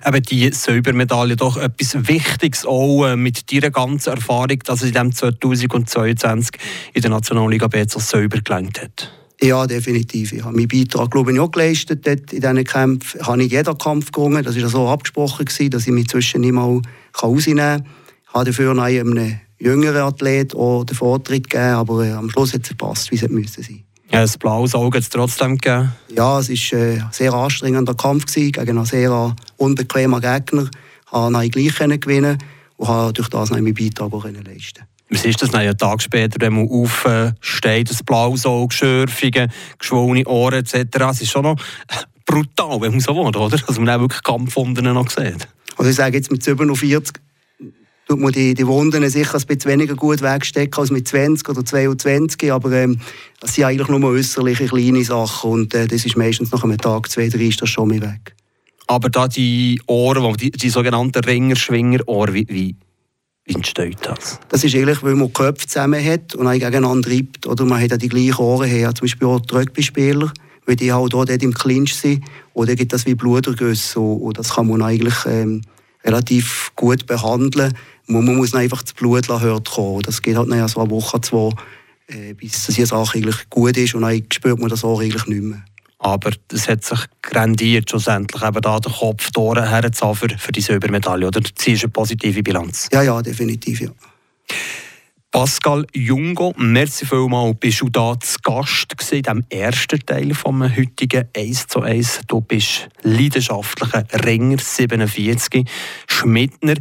Eben 0.06 0.24
die 0.24 0.52
Silbermedaille 0.52 1.36
doch 1.36 1.58
etwas 1.58 2.08
Wichtiges 2.08 2.66
auch 2.66 3.06
äh, 3.06 3.16
mit 3.16 3.52
deiner 3.52 3.72
ganzen 3.72 4.14
Erfahrung, 4.14 4.60
dass 4.64 4.82
es 4.82 4.90
in 4.90 4.94
dem 4.94 5.12
2022 5.12 6.52
in 6.94 7.02
der 7.02 7.12
Nationalliga 7.12 7.68
B 7.68 7.84
so 7.88 8.00
Silber 8.00 8.40
gelangt 8.42 8.82
hat. 8.82 9.12
Ja, 9.42 9.68
definitiv. 9.68 10.32
Ich 10.34 10.44
habe 10.44 10.56
meinen 10.56 10.68
Beitrag 10.68 11.12
glaube 11.12 11.34
ich, 11.34 11.40
auch 11.40 11.52
geleistet 11.52 12.08
dort 12.08 12.32
in 12.32 12.42
diesen 12.42 12.64
Kämpfen. 12.64 13.20
Ich 13.20 13.28
habe 13.28 13.38
nicht 13.38 13.52
jeden 13.52 13.78
Kampf 13.78 14.12
gewonnen. 14.12 14.44
Das 14.44 14.60
war 14.60 14.70
so 14.70 14.88
abgesprochen, 14.88 15.46
gewesen, 15.46 15.70
dass 15.70 15.88
ich 15.88 15.94
mich 15.94 16.08
zwischen 16.08 16.42
nicht 16.42 16.54
mal 16.54 16.82
rausnehmen 17.22 17.84
kann. 17.84 17.86
Ich 18.28 18.34
habe 18.34 18.46
dafür 18.46 18.78
einem 18.78 19.40
jüngeren 19.58 20.02
Athlet 20.02 20.56
auch 20.56 20.84
den 20.84 20.96
Vortritt 20.96 21.50
gegeben, 21.50 21.76
aber 21.76 22.06
äh, 22.06 22.12
am 22.12 22.30
Schluss 22.30 22.54
hat 22.54 22.64
es 22.64 22.70
gepasst, 22.70 23.12
wie 23.12 23.16
es 23.16 23.28
müssen 23.30 23.64
sein 23.64 23.86
ja, 24.12 24.22
ein 24.22 24.30
blaues 24.40 24.76
Auge 24.76 24.98
hat 24.98 25.04
es 25.04 25.10
trotzdem 25.10 25.58
gegeben? 25.58 25.92
Ja, 26.16 26.40
es 26.40 26.50
war 26.50 26.80
äh, 26.80 27.00
ein 27.00 27.10
sehr 27.12 27.34
anstrengender 27.34 27.96
Kampf 27.96 28.26
gewesen, 28.26 28.52
gegen 28.52 28.78
einen 28.78 28.86
sehr 28.86 29.36
unbequemen 29.58 30.22
Gegner. 30.22 30.70
Ich 31.06 31.12
konnte 31.12 31.50
gleich 31.50 32.00
gewinnen 32.00 32.38
und 32.78 32.88
habe 32.88 33.14
durch 33.14 33.30
das 33.30 33.50
meinen 33.50 33.74
Beitrag 33.74 34.14
auch 34.14 34.24
leisten 34.24 34.86
was 35.10 35.26
ist 35.26 35.42
das 35.42 35.52
dann 35.52 35.62
einen 35.62 35.78
Tag 35.78 36.02
später, 36.02 36.38
wenn 36.40 36.54
man 36.54 36.68
aufsteht, 36.68 37.90
das 37.90 38.04
blaues 38.04 38.46
Auge, 38.46 38.74
Schürfungen, 38.74 39.52
geschwollene 39.78 40.26
Ohren 40.26 40.56
etc. 40.56 40.76
Es 41.12 41.22
ist 41.22 41.32
schon 41.32 41.44
noch 41.44 41.58
brutal, 42.26 42.82
wenn 42.82 42.92
man 42.92 43.00
so 43.00 43.16
will, 43.16 43.36
oder? 43.36 43.58
Dass 43.58 43.78
man 43.78 43.90
auch 43.90 44.00
wirklich 44.00 44.24
Kampfwunden 44.24 44.86
noch 44.94 45.10
sieht. 45.10 45.48
Also 45.78 45.90
ich 45.90 45.96
sage 45.96 46.18
jetzt 46.18 46.32
mit 46.32 46.44
47 46.44 47.14
tut 48.08 48.20
man 48.20 48.32
die, 48.32 48.54
die 48.54 48.68
Wunden 48.68 49.08
sicher 49.10 49.36
ein 49.36 49.46
bisschen 49.46 49.72
weniger 49.72 49.96
gut 49.96 50.22
wegstecken 50.22 50.80
als 50.80 50.92
mit 50.92 51.08
20 51.08 51.50
oder 51.50 51.66
22, 51.66 52.52
aber 52.52 52.72
ähm, 52.72 53.00
das 53.40 53.56
sind 53.56 53.64
eigentlich 53.64 53.88
nur 53.88 54.04
äußerliche 54.12 54.68
kleine 54.68 55.04
Sachen 55.04 55.52
und 55.52 55.74
äh, 55.74 55.88
das 55.88 56.06
ist 56.06 56.16
meistens 56.16 56.52
nach 56.52 56.64
einem 56.64 56.78
Tag, 56.78 57.10
zwei, 57.10 57.30
drei 57.30 57.46
ist 57.46 57.62
das 57.62 57.70
schon 57.70 57.90
mal 57.90 58.02
weg. 58.02 58.36
Aber 58.88 59.10
da 59.10 59.28
die 59.28 59.82
Ohren, 59.88 60.38
die, 60.38 60.52
die 60.52 60.70
sogenannten 60.70 61.24
Ringer-Schwinger-Ohren, 61.24 62.34
wie, 62.36 62.46
wie 62.48 62.76
wie 62.76 62.76
entsteht 63.46 64.00
das? 64.02 64.40
Das 64.50 64.64
ist 64.64 64.76
eigentlich, 64.76 65.04
weil 65.04 65.16
man 65.16 65.32
Köpfe 65.32 65.68
zusammen 65.68 66.04
hat 66.04 66.36
und 66.36 66.48
einen 66.48 66.60
gegeneinander 66.60 67.10
reibt. 67.10 67.46
Oder 67.48 67.66
man 67.66 67.82
hat 67.82 67.92
ja 67.92 67.98
die 67.98 68.10
gleichen 68.10 68.38
Ohren 68.38 68.68
her. 68.68 68.94
Zum 68.96 69.06
Beispiel 69.06 69.28
auch 69.28 69.40
die 69.40 69.56
Rugby-Spieler, 69.56 70.32
weil 70.66 70.76
die 70.76 70.92
halt 70.92 71.14
auch 71.14 71.26
dort 71.26 71.44
im 71.44 71.54
Clinch 71.54 71.96
sind. 71.96 72.24
Oder 72.54 72.76
gibt 72.76 72.94
das 72.94 73.06
wie 73.06 73.16
Blutergüsse. 73.16 74.00
Und 74.00 74.38
das 74.38 74.56
kann 74.56 74.68
man 74.68 74.82
eigentlich 74.82 75.16
ähm, 75.28 75.62
relativ 76.04 76.72
gut 76.76 77.06
behandeln. 77.06 77.74
Man 78.08 78.26
muss 78.36 78.54
einfach 78.54 78.82
das 78.82 78.94
Blut 78.94 79.28
hört 79.30 79.70
kommen. 79.70 80.02
Das 80.02 80.22
geht 80.22 80.38
halt 80.38 80.50
nachher 80.50 80.68
so 80.68 80.82
eine 80.82 80.90
Woche, 80.90 81.22
zwei, 81.22 81.52
äh, 82.08 82.34
bis 82.34 82.68
die 82.68 82.86
Sache 82.86 83.18
eigentlich 83.18 83.50
gut 83.50 83.78
ist. 83.78 83.96
Und 83.96 84.02
dann 84.02 84.24
spürt 84.32 84.60
man 84.60 84.70
das 84.70 84.84
auch 84.84 85.02
eigentlich 85.02 85.26
nicht 85.28 85.44
mehr. 85.44 85.64
Aber 86.00 86.32
es 86.52 86.68
hat 86.68 86.84
sich 86.84 87.00
grandiert, 87.22 87.90
schlussendlich 87.90 88.44
eben 88.44 88.62
da 88.62 88.80
den 88.80 88.92
Kopf 88.92 89.32
die 89.32 89.40
Ohren 89.40 89.94
für, 89.94 90.30
für 90.38 90.52
die 90.52 90.62
Silbermedaille. 90.62 91.28
Oder 91.28 91.42
ziehst 91.56 91.84
du 91.84 91.88
eine 91.88 91.92
positive 91.94 92.44
Bilanz? 92.44 92.90
Ja, 92.92 93.02
ja, 93.02 93.22
definitiv, 93.22 93.82
ja. 93.82 93.90
Pascal 95.36 95.86
Jungo, 95.94 96.54
merci 96.56 97.06
vielmals, 97.06 97.58
bist 97.60 97.82
du 97.82 97.90
da 97.90 98.18
zu 98.18 98.38
Gast 98.42 98.94
in 99.12 99.22
diesem 99.22 99.44
ersten 99.50 100.00
Teil 100.06 100.34
vom 100.34 100.64
heutigen 100.64 101.28
1 101.36 101.68
zu 101.68 101.82
1. 101.82 102.22
Du 102.26 102.40
bist 102.40 102.88
leidenschaftlicher 103.02 104.06
Ringer, 104.24 104.60
47, 104.60 105.70
Schmidtner. 106.08 106.76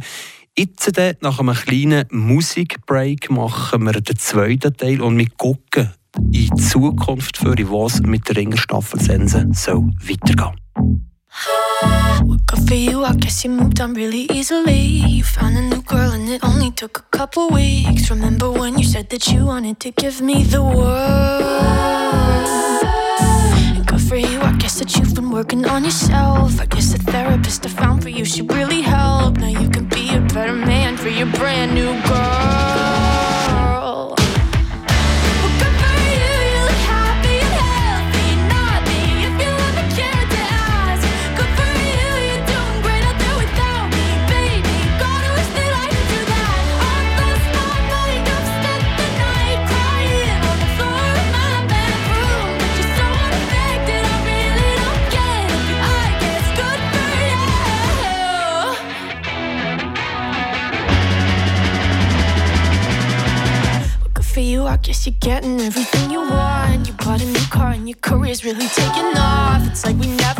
Jetzt 0.57 0.89
nach 1.19 1.39
einem 1.39 1.53
kleinen 1.53 2.05
Musikbreak 2.11 3.29
machen 3.29 3.83
wir 3.83 3.99
den 3.99 4.17
zweiten 4.17 4.77
Teil 4.77 5.01
und 5.01 5.17
wir 5.17 5.29
gucken 5.31 5.93
in 6.31 6.55
Zukunft 6.57 7.43
mit 8.03 8.27
der 8.27 8.35
Ringerstaffel 8.35 8.99
Sense 8.99 9.47
soll 9.53 9.91
weitergehen. 10.01 10.55
Good 12.47 12.67
for 12.67 12.75
you, 12.75 13.03
I 13.03 13.15
guess 13.17 13.43
you 13.43 13.51
moved 13.51 13.81
on 13.81 13.93
really 13.95 14.27
easily. 14.31 15.03
You 15.07 15.23
found 15.23 15.57
a 15.57 15.61
new 15.61 15.81
girl 15.81 16.11
and 16.11 16.29
it 16.29 16.43
only 16.43 16.71
took 16.71 16.99
a 16.99 17.17
couple 17.17 17.49
weeks. 17.49 18.09
Remember 18.09 18.49
when 18.51 18.77
you 18.77 18.85
said 18.85 19.09
that 19.09 19.27
you 19.27 19.45
wanted 19.45 19.79
to 19.81 19.91
give 19.91 20.21
me 20.21 20.43
the 20.43 20.61
world? 20.61 21.95
good 23.85 24.01
for 24.01 24.15
you, 24.15 24.41
I 24.41 24.53
guess 24.57 24.79
that 24.79 24.95
you've 24.95 25.13
been 25.13 25.31
working 25.31 25.65
on 25.65 25.83
yourself. 25.83 26.59
I 26.59 26.65
guess 26.65 26.93
the 26.93 26.99
therapist 27.11 27.65
I 27.65 27.69
found 27.69 28.03
for 28.03 28.09
you 28.09 28.25
should 28.25 28.51
really. 28.53 28.81
Now 28.81 29.47
you 29.47 29.69
can 29.69 29.85
be 29.85 30.15
a 30.15 30.21
better 30.21 30.53
man 30.53 30.97
for 30.97 31.09
your 31.09 31.27
brand 31.27 31.75
new 31.75 31.91
girl. 32.03 32.64
You're 65.05 65.15
getting 65.19 65.59
everything 65.61 66.09
you 66.09 66.19
want. 66.19 66.87
You 66.87 66.93
bought 66.93 67.21
a 67.21 67.25
new 67.25 67.47
car 67.51 67.71
and 67.71 67.87
your 67.87 67.97
career's 68.01 68.43
really 68.43 68.67
taking 68.67 69.17
off. 69.17 69.67
It's 69.67 69.85
like 69.85 69.97
we 69.97 70.07
never 70.07 70.34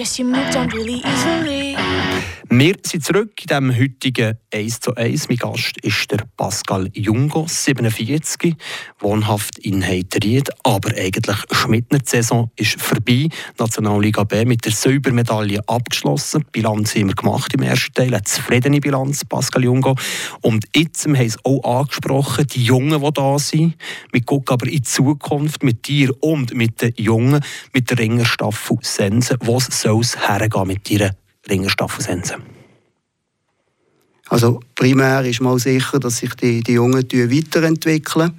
Guess 0.00 0.18
you 0.18 0.24
meant 0.24 0.49
Wir 2.52 2.74
sind 2.84 3.04
zurück 3.04 3.30
in 3.40 3.46
diesem 3.46 3.78
heutigen 3.78 4.36
1 4.52 4.80
zu 4.80 4.94
1. 4.94 5.28
Mein 5.28 5.38
Gast 5.38 5.78
ist 5.82 6.10
der 6.10 6.26
Pascal 6.36 6.90
Jungo, 6.92 7.46
47, 7.48 8.56
wohnhaft 8.98 9.58
in 9.60 9.86
Heiteried. 9.86 10.50
Aber 10.64 10.90
eigentlich 10.96 11.36
Schmidtner 11.52 12.00
Saison 12.04 12.50
ist 12.56 12.80
vorbei. 12.80 13.28
Nationalliga 13.56 14.24
B 14.24 14.44
mit 14.44 14.64
der 14.64 14.72
Silbermedaille 14.72 15.60
abgeschlossen. 15.68 16.40
Die 16.40 16.60
Bilanz 16.60 16.96
haben 16.96 17.08
wir 17.08 17.14
gemacht 17.14 17.54
im 17.54 17.62
ersten 17.62 17.94
Teil. 17.94 18.08
Eine 18.08 18.24
zufriedene 18.24 18.80
Bilanz, 18.80 19.24
Pascal 19.24 19.62
Jungo. 19.62 19.94
Und 20.42 20.64
jetzt 20.74 21.06
haben 21.06 21.14
es 21.14 21.38
auch 21.44 21.62
angesprochen, 21.62 22.48
die 22.48 22.64
Jungen, 22.64 23.00
die 23.00 23.12
da 23.12 23.38
sind. 23.38 23.76
Wir 24.10 24.22
gucken 24.22 24.54
aber 24.54 24.66
in 24.66 24.72
die 24.72 24.82
Zukunft 24.82 25.62
mit 25.62 25.86
dir 25.86 26.12
und 26.20 26.52
mit 26.52 26.82
den 26.82 26.92
Jungen, 26.96 27.44
mit 27.72 27.90
der 27.90 27.98
Ringerstaffel 27.98 28.78
Sense. 28.82 29.36
Wo 29.40 29.60
soll 29.60 30.00
es 30.00 30.18
hergehen 30.28 30.49
mit 30.66 30.88
dir? 30.88 31.14
Ringerstaffel 31.48 32.04
Sense? 32.04 32.36
Also 34.28 34.60
primär 34.76 35.24
ist 35.24 35.40
mal 35.40 35.58
sicher, 35.58 35.98
dass 35.98 36.18
sich 36.18 36.34
die, 36.34 36.62
die 36.62 36.74
Jungen 36.74 37.02
weiterentwickeln, 37.02 38.32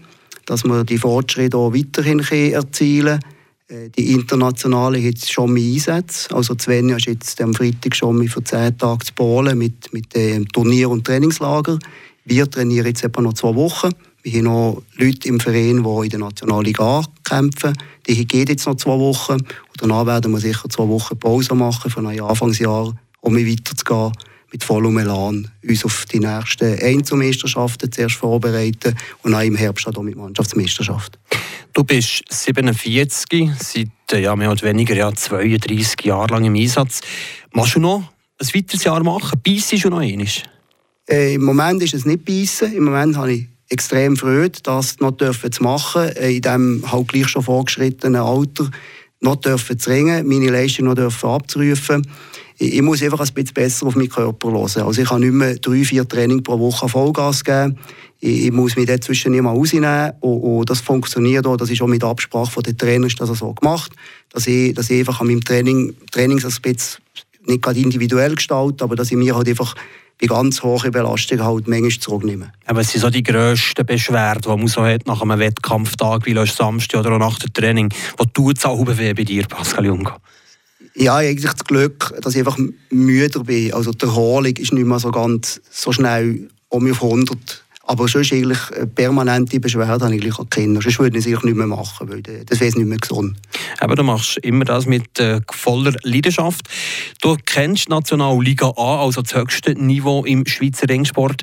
dass 0.46 0.64
wir 0.64 0.84
die 0.86 0.98
Fortschritte 0.98 1.58
auch 1.58 1.74
weiterhin 1.74 2.20
erzielen 2.20 3.20
können. 3.20 3.86
Äh, 3.86 3.90
die 3.90 4.14
Internationale 4.14 4.98
hat 4.98 5.06
jetzt 5.06 5.32
schon 5.32 5.54
mehr 5.54 5.74
Einsätze. 5.74 6.34
Also 6.36 6.56
Svenja 6.58 6.98
ist 6.98 7.08
jetzt 7.08 7.42
am 7.42 7.54
Freitag 7.54 7.96
schon 7.96 8.28
für 8.28 8.44
zehn 8.44 8.78
Tage 8.78 9.06
zu 9.06 9.14
Polen 9.14 9.58
mit, 9.58 9.94
mit 9.94 10.14
dem 10.16 10.48
Turnier- 10.48 10.90
und 10.90 11.06
Trainingslager. 11.06 11.80
Wir 12.26 12.50
trainieren 12.50 12.88
jetzt 12.88 13.04
etwa 13.04 13.22
noch 13.22 13.34
zwei 13.34 13.56
Wochen. 13.56 13.90
Wir 14.24 14.34
haben 14.34 14.44
noch 14.44 14.84
Leute 14.98 15.28
im 15.28 15.40
Verein, 15.40 15.84
die 15.84 16.04
in 16.04 16.10
der 16.10 16.20
Nationalliga 16.20 17.04
kämpfen. 17.24 17.74
Die 18.08 18.26
gehen 18.28 18.48
jetzt 18.48 18.68
noch 18.68 18.76
zwei 18.76 18.98
Wochen. 19.00 19.38
Danach 19.82 20.06
werden 20.06 20.32
wir 20.32 20.40
sicher 20.40 20.70
zwei 20.70 20.88
Wochen 20.88 21.18
Pause 21.18 21.56
machen, 21.56 21.90
von 21.90 22.06
einem 22.06 22.24
Anfangsjahr, 22.26 22.94
um 23.22 23.36
weiterzugehen 23.36 24.12
mit 24.52 24.64
vollem 24.64 24.98
Elan 25.00 25.50
uns 25.68 25.86
auf 25.86 26.06
die 26.06 26.20
nächsten 26.20 26.78
Einzelmeisterschaften 26.80 27.92
zuerst 27.92 28.16
vorbereiten 28.16 28.96
und 29.24 29.34
auch 29.34 29.42
im 29.42 29.56
Herbst 29.56 29.88
auch 29.88 30.04
mit 30.04 30.16
Mannschaftsmeisterschaft. 30.16 31.18
Du 31.74 31.84
bist 31.84 32.22
47, 32.30 33.50
seit 33.58 33.88
äh, 34.12 34.22
ja, 34.22 34.36
mehr 34.36 34.52
oder 34.52 34.62
weniger 34.62 34.96
ja, 34.96 35.12
32 35.12 36.06
Jahren 36.06 36.30
lang 36.30 36.46
im 36.46 36.56
Einsatz. 36.56 37.02
Machst 37.52 37.76
du 37.76 37.80
noch 37.80 38.04
ein 38.38 38.48
weiteres 38.54 38.84
Jahr 38.84 39.02
machen? 39.02 39.42
Beißt 39.44 39.84
du 39.84 39.90
noch 39.90 40.02
einmal? 40.02 40.28
Äh, 41.10 41.34
Im 41.34 41.44
Moment 41.44 41.82
ist 41.82 41.96
es 41.96 42.06
nicht 42.06 42.24
beißen. 42.24 42.72
Im 42.72 42.84
Moment 42.84 43.18
habe 43.18 43.34
ich 43.34 43.48
extrem 43.70 44.16
Freude, 44.16 44.60
das 44.62 45.00
noch 45.00 45.12
dürfen 45.12 45.52
zu 45.52 45.64
machen, 45.64 46.10
äh, 46.10 46.36
in 46.36 46.42
diesem 46.42 46.92
halt 46.92 47.08
gleich 47.08 47.30
schon 47.30 47.42
vorgeschrittenen 47.42 48.22
Alter 48.22 48.70
noch 49.22 49.36
dürfen 49.38 49.80
zu 49.80 49.90
ringen, 49.90 50.28
meine 50.28 50.50
Leistung 50.50 50.86
noch 50.86 50.96
dürfen 50.96 51.30
abzurufen. 51.30 52.06
Ich, 52.58 52.76
ich, 52.76 52.82
muss 52.82 53.02
einfach 53.02 53.20
ein 53.20 53.34
bisschen 53.34 53.54
besser 53.54 53.88
auf 53.88 53.96
meinen 53.96 54.10
Körper 54.10 54.52
hören. 54.52 54.84
Also 54.84 55.02
ich 55.02 55.08
kann 55.08 55.22
nicht 55.22 55.34
mehr 55.34 55.56
drei, 55.56 55.84
vier 55.84 56.08
Training 56.08 56.44
pro 56.44 56.60
Woche 56.60 56.90
Vollgas 56.90 57.44
geben. 57.44 57.78
Ich, 58.20 58.46
ich 58.46 58.52
muss 58.52 58.76
mich 58.76 58.88
dazwischen 58.88 59.40
mal 59.42 59.52
rausnehmen. 59.52 60.12
Und, 60.20 60.42
und, 60.42 60.70
das 60.70 60.82
funktioniert 60.82 61.46
auch. 61.46 61.58
Das 61.58 61.70
ist 61.70 61.82
auch 61.82 61.88
mit 61.88 62.04
Absprache 62.04 62.62
der 62.62 62.76
Trainer 62.76 63.08
das 63.08 63.30
so 63.30 63.54
gemacht, 63.54 63.92
dass 64.32 64.48
ich, 64.48 64.74
dass 64.74 64.90
ich 64.90 65.00
einfach 65.00 65.22
an 65.22 65.28
meinem 65.28 65.44
Training, 65.44 65.96
Trainings 66.12 66.46
ein 66.46 66.62
bisschen 66.62 67.02
nicht 67.46 67.62
gerade 67.62 67.80
individuell 67.80 68.36
gestalte, 68.36 68.84
aber 68.84 68.96
dass 68.96 69.12
ich 69.12 69.18
mir 69.18 69.36
halt 69.36 69.48
einfach 69.48 69.76
die 70.22 70.28
ganz 70.28 70.62
hohe 70.62 70.92
Belastung 70.92 71.44
halt 71.44 71.68
manchmal 71.68 71.92
zurücknehmen. 71.92 72.52
Aber 72.66 72.82
es 72.82 72.92
sind 72.92 73.02
so 73.02 73.10
die 73.10 73.24
grössten 73.24 73.86
Beschwerden, 73.86 74.42
die 74.42 74.50
man 74.50 74.68
so 74.68 74.86
hat 74.86 75.08
nach 75.08 75.22
einem 75.22 75.40
Wettkampftag, 75.40 76.26
wie 76.26 76.46
Samstag 76.46 77.00
oder 77.00 77.18
nach 77.18 77.40
dem 77.40 77.54
Training. 77.54 77.94
Was 78.18 78.28
tut 78.34 78.58
es 78.58 78.66
auch 78.66 78.86
weh 78.86 79.14
bei 79.14 79.24
dir, 79.24 79.48
Pascal 79.48 79.86
Jungo? 79.86 80.14
Ja, 80.96 81.16
eigentlich 81.18 81.52
das 81.52 81.64
Glück, 81.64 82.14
dass 82.22 82.36
ich 82.36 82.40
einfach 82.40 82.58
müde 82.90 83.40
bin. 83.40 83.74
Also 83.74 83.92
die 83.92 84.06
Erholung 84.06 84.56
ist 84.56 84.74
nicht 84.74 84.86
mehr 84.86 85.00
so 85.00 85.10
ganz 85.12 85.62
so 85.70 85.92
schnell 85.92 86.50
um 86.70 86.90
auf 86.90 87.04
100 87.04 87.64
aber 87.92 88.08
sonst 88.08 88.32
eigentlich 88.32 88.58
permanente 88.96 89.60
Beschwerden 89.60 90.02
habe 90.06 90.16
ich 90.16 90.24
eigentlich 90.24 90.50
Kinder. 90.50 90.82
Sonst 90.82 90.98
würde 91.00 91.20
ich 91.20 91.28
es 91.28 91.44
nicht 91.44 91.58
mehr 91.58 91.68
machen, 91.68 92.10
weil 92.10 92.22
das 92.22 92.62
wäre 92.62 92.78
nicht 92.78 92.88
mehr 92.88 92.98
gesund. 92.98 93.36
Aber 93.80 93.96
du 93.96 94.04
machst 94.04 94.38
immer 94.38 94.64
das 94.64 94.86
mit 94.86 95.20
äh, 95.20 95.42
voller 95.52 95.94
Leidenschaft. 96.04 96.70
Du 97.22 97.36
kennst 97.46 97.90
Nationalliga 97.90 98.72
A, 98.78 99.04
also 99.04 99.22
das 99.22 99.36
höchste 99.36 99.74
Niveau 99.74 100.24
im 100.24 100.46
Schweizer 100.48 100.88
Ringsport. 100.88 101.42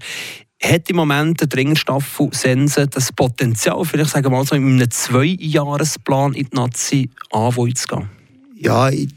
Hat 0.62 0.88
im 0.88 0.96
Moment 0.96 1.42
der 1.42 1.48
Ringerstaffel 1.54 2.30
Sense 2.32 2.88
das 2.88 3.12
Potenzial, 3.12 3.84
vielleicht 3.84 4.10
sagen 4.10 4.24
wir 4.24 4.30
mal 4.30 4.46
so, 4.46 4.54
in 4.54 4.66
einem 4.66 4.90
Zweijahresplan 4.90 6.32
in 6.32 6.46
die 6.46 6.56
Nazi 6.56 7.10
A 7.30 7.50
zu 7.50 7.64
gehen? 7.64 8.08
Ja, 8.56 8.88
ich 8.88 9.10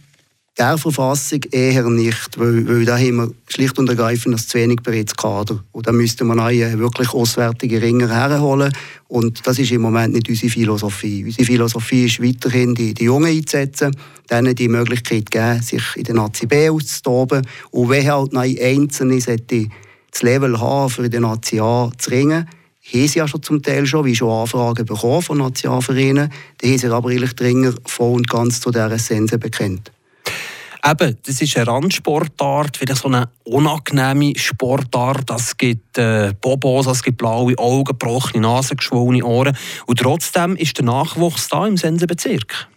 der 0.58 0.77
Verfassung 0.77 1.39
eher 1.51 1.89
nicht, 1.89 2.38
weil, 2.38 2.67
weil 2.67 2.86
da 2.86 2.98
haben 2.98 3.15
wir 3.15 3.31
schlicht 3.48 3.79
und 3.79 3.89
ergreifend 3.89 4.36
das 4.36 4.48
zu 4.48 4.58
wenig 4.58 4.81
bereits 4.84 5.15
Kader. 5.15 5.63
Und 5.72 5.88
da 5.88 5.91
müsste 5.91 6.25
man 6.25 6.39
einen 6.39 6.77
wirklich 6.77 7.13
auswärtige 7.13 7.81
Ringer 7.81 8.10
herholen. 8.10 8.74
Und 9.08 9.46
das 9.48 9.60
ist 9.60 9.72
im 9.72 9.81
Moment 9.81 10.13
nicht 10.13 10.27
unsere 10.27 10.51
Philosophie. 10.51 11.24
Unsere 11.24 11.46
Philosophie 11.46 12.05
ist 12.05 12.22
weiterhin, 12.22 12.75
die, 12.75 12.93
die 12.93 13.05
Jungen 13.05 13.31
einzusetzen, 13.31 13.96
denen 14.29 14.53
die 14.53 14.67
Möglichkeit 14.67 15.31
geben, 15.31 15.62
sich 15.62 15.84
in 15.96 16.03
der 16.03 16.15
Nazi 16.15 16.46
B 16.48 16.70
auszutoben. 16.70 17.48
Und 17.72 17.89
wenn 17.89 18.12
halt 18.12 18.34
noch 18.34 18.41
Einzelne 18.41 19.20
das 19.20 20.22
Level 20.22 20.60
haben, 20.60 20.89
für 20.89 21.10
der 21.10 21.22
Nazi 21.22 21.60
A 21.62 21.89
zu 21.98 22.10
ringen, 22.10 22.46
haben 22.93 23.08
sie 23.08 23.20
ja 23.20 23.27
schon 23.27 23.41
zum 23.41 23.62
Teil 23.62 23.86
schon, 23.86 24.05
wie 24.05 24.15
schon 24.15 24.29
Anfragen 24.29 24.86
bekommen 24.86 25.22
von 25.22 25.38
Nationalvereinen, 25.38 26.29
die 26.62 26.72
haben 26.72 26.77
sich 26.77 26.91
aber 26.91 27.10
eigentlich 27.10 27.34
die 27.34 27.43
Ringer 27.43 27.74
voll 27.86 28.15
und 28.15 28.29
ganz 28.29 28.60
zu 28.60 28.72
dieser 28.72 28.91
Essenz 28.91 29.31
bekennt. 29.31 29.91
Eben, 30.83 31.17
das 31.25 31.41
ist 31.41 31.55
eine 31.57 31.67
Randsportart, 31.67 32.77
vielleicht 32.77 33.01
so 33.01 33.07
eine 33.07 33.29
unangenehme 33.43 34.33
Sportart. 34.38 35.29
Es 35.29 35.55
gibt 35.55 35.97
äh, 36.00 36.33
Bobos, 36.41 36.88
es 36.88 37.03
gibt 37.03 37.19
blaue 37.19 37.55
Augen, 37.57 37.83
gebrochene 37.83 38.41
Nase, 38.41 38.75
geschwollene 38.75 39.23
Ohren. 39.23 39.55
Und 39.85 40.00
trotzdem 40.00 40.55
ist 40.55 40.77
der 40.79 40.85
Nachwuchs 40.85 41.50
da 41.50 41.67
im 41.67 41.77
Sensenbezirk. 41.77 42.67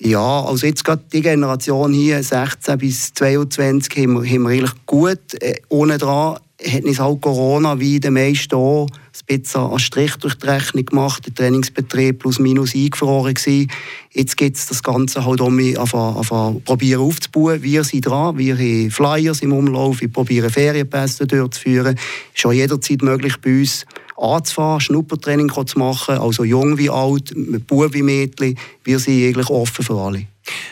Ja, 0.00 0.42
also 0.42 0.66
jetzt 0.66 0.84
gerade 0.84 1.04
die 1.12 1.20
Generation 1.20 1.92
hier, 1.92 2.20
16 2.20 2.78
bis 2.78 3.14
22, 3.14 3.96
haben 3.96 4.22
wir, 4.22 4.28
haben 4.28 4.42
wir 4.42 4.50
eigentlich 4.50 4.86
gut. 4.86 5.40
Äh, 5.40 5.60
ohne 5.68 5.98
dran 5.98 6.38
hat 6.64 6.84
uns 6.84 6.98
halt 6.98 7.20
Corona 7.20 7.78
wie 7.78 8.00
den 8.00 8.14
meisten 8.14 8.54
auch 8.54 8.86
ein 8.86 9.40
bisschen 9.40 9.60
einen 9.60 9.78
Strich 9.78 10.16
durch 10.16 10.34
die 10.34 10.46
Rechnung 10.46 10.84
gemacht, 10.84 11.26
der 11.26 11.34
Trainingsbetrieb 11.34 12.20
plus 12.20 12.38
minus 12.38 12.74
eingefroren 12.74 13.34
gewesen. 13.34 13.70
Jetzt 14.12 14.36
geht 14.36 14.56
es 14.56 14.66
das 14.66 14.82
Ganze 14.82 15.24
halt 15.24 15.40
um 15.40 15.58
anfangen, 15.58 16.62
probieren 16.64 17.02
aufzubauen. 17.02 17.62
Wir 17.62 17.84
sind 17.84 18.06
dran, 18.06 18.38
wir 18.38 18.56
haben 18.56 18.90
Flyers 18.90 19.42
im 19.42 19.52
Umlauf, 19.52 20.00
wir 20.00 20.12
probieren 20.12 20.50
Ferienpässe 20.50 21.26
durchzuführen. 21.26 21.96
Es 21.96 22.02
ist 22.34 22.40
schon 22.40 22.52
jederzeit 22.52 23.02
möglich 23.02 23.36
bei 23.42 23.60
uns 23.60 23.86
anzufahren, 24.16 24.80
Schnuppertraining 24.80 25.50
zu 25.66 25.78
machen, 25.78 26.18
also 26.18 26.44
jung 26.44 26.78
wie 26.78 26.90
alt, 26.90 27.32
Bub 27.66 27.92
wie 27.94 28.02
Mädchen. 28.02 28.56
Wir 28.84 28.98
sind 28.98 29.24
eigentlich 29.24 29.50
offen 29.50 29.84
für 29.84 29.94
alle. 29.94 30.26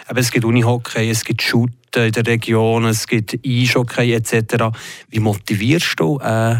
Aber 0.06 0.20
es 0.20 0.30
gibt 0.30 0.44
Unihockey, 0.44 1.10
es 1.10 1.24
gibt 1.24 1.42
Shooten 1.42 2.04
in 2.06 2.12
der 2.12 2.26
Region, 2.26 2.84
es 2.84 3.06
gibt 3.06 3.38
Eishockey 3.44 4.12
etc. 4.12 4.64
Wie 5.08 5.20
motivierst 5.20 5.98
du 5.98 6.18
äh, 6.18 6.56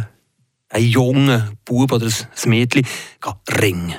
einen 0.71 0.87
jungen 0.87 1.59
Bub 1.65 1.93
oder 1.93 2.07
ein 2.07 2.49
Mädchen 2.49 2.87
ringen? 3.49 3.95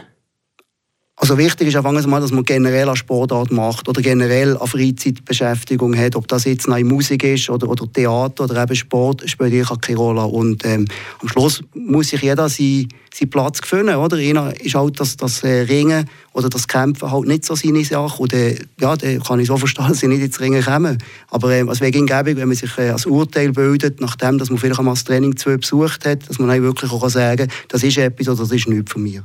Also 1.21 1.37
wichtig 1.37 1.67
ist 1.67 1.75
einfach 1.75 1.91
mal, 1.91 2.19
dass 2.19 2.31
man 2.31 2.43
generell 2.43 2.87
eine 2.87 2.97
Sportart 2.97 3.51
macht 3.51 3.87
oder 3.87 4.01
generell 4.01 4.57
eine 4.57 4.67
Freizeitbeschäftigung 4.67 5.95
hat. 5.95 6.15
Ob 6.15 6.27
das 6.27 6.45
jetzt 6.45 6.67
eine 6.67 6.83
Musik 6.83 7.23
ist 7.23 7.47
oder, 7.47 7.69
oder 7.69 7.85
Theater 7.93 8.45
oder 8.45 8.63
eben 8.63 8.75
Sport, 8.75 9.29
spielt 9.29 9.53
eigentlich 9.53 9.81
keine 9.81 9.99
Rolle. 9.99 10.23
Und 10.23 10.65
ähm, 10.65 10.87
am 11.21 11.27
Schluss 11.27 11.61
muss 11.75 12.07
sich 12.07 12.23
jeder 12.23 12.49
seinen, 12.49 12.87
seinen 13.13 13.29
Platz 13.29 13.59
finden. 13.63 13.97
Oder? 13.97 14.17
Einer 14.17 14.59
ist 14.61 14.73
halt 14.73 14.99
das, 14.99 15.15
das 15.15 15.43
äh, 15.43 15.61
Ringen 15.61 16.09
oder 16.33 16.49
das 16.49 16.67
Kämpfen 16.67 17.11
halt 17.11 17.27
nicht 17.27 17.45
so 17.45 17.53
seine 17.53 17.85
Sache. 17.85 18.19
Und 18.19 18.33
äh, 18.33 18.57
ja, 18.79 18.95
dann 18.95 19.21
kann 19.21 19.39
ich 19.39 19.45
so 19.45 19.57
verstehen, 19.57 19.85
dass 19.89 19.99
sie 19.99 20.07
nicht 20.07 20.23
ins 20.23 20.39
Ringen 20.39 20.65
kommen. 20.65 20.97
Aber 21.29 21.51
ähm, 21.51 21.69
es 21.69 21.81
wäre 21.81 21.91
gäbig, 21.91 22.35
wenn 22.35 22.47
man 22.47 22.57
sich 22.57 22.75
äh, 22.79 22.89
als 22.89 23.05
Urteil 23.05 23.51
bildet, 23.51 24.01
nachdem 24.01 24.39
dass 24.39 24.49
man 24.49 24.57
vielleicht 24.57 24.79
einmal 24.79 24.95
das 24.95 25.03
Training 25.03 25.37
zu 25.37 25.55
besucht 25.55 26.03
hat, 26.03 26.27
dass 26.27 26.39
man 26.39 26.49
dann 26.49 26.63
wirklich 26.63 26.91
auch 26.91 27.07
sagen 27.09 27.47
kann, 27.47 27.57
das 27.67 27.83
ist 27.83 27.99
etwas 27.99 28.27
oder 28.27 28.39
das 28.39 28.51
ist 28.51 28.67
nichts 28.67 28.91
von 28.91 29.03
mir. 29.03 29.23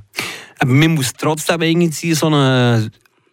Aber 0.59 0.73
man 0.73 0.95
muss 0.95 1.13
trotzdem 1.13 1.61
irgendwie 1.63 2.15
so 2.15 2.27
eine, 2.27 2.91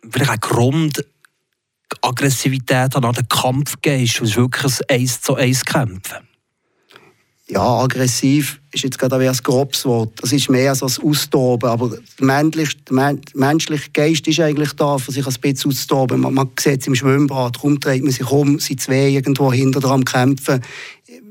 vielleicht 0.10 0.32
eine 0.32 0.40
Grundaggressivität 0.40 2.96
an 2.96 3.14
den 3.14 3.28
Kampf 3.28 3.76
geben. 3.82 4.04
Es 4.04 4.20
ist 4.20 4.36
wirklich 4.36 4.66
ein 4.66 4.74
Eins 4.90 5.22
zu 5.22 5.36
Eins 5.36 5.64
Kämpfen. 5.64 6.28
Ja, 7.50 7.62
aggressiv 7.62 8.62
ist 8.72 8.84
jetzt 8.84 8.98
gerade 8.98 9.18
ein 9.18 9.38
grobes 9.44 9.86
Wort. 9.86 10.14
Das 10.22 10.32
ist 10.32 10.50
mehr 10.50 10.70
als 10.72 10.80
das 10.80 10.98
Austoben. 10.98 11.70
Aber 11.70 11.90
der 11.90 12.00
menschliche, 12.26 12.78
der 12.90 13.18
menschliche 13.36 13.92
Geist 13.92 14.26
ist 14.28 14.40
eigentlich 14.40 14.74
da, 14.74 14.98
für 14.98 15.12
sich 15.12 15.28
ein 15.28 15.34
bisschen 15.42 15.70
auszutoben. 15.70 16.22
Man, 16.22 16.34
man 16.34 16.50
sieht 16.58 16.82
es 16.82 16.88
im 16.88 16.96
Schwimmbad, 16.96 17.58
darum 17.58 17.80
dreht 17.80 18.02
man 18.02 18.12
sich 18.12 18.28
um, 18.32 18.58
sind 18.60 18.82
zwei 18.82 19.10
irgendwo 19.10 19.52
hinter 19.52 19.82
dran 19.82 20.06
kämpfen 20.06 20.62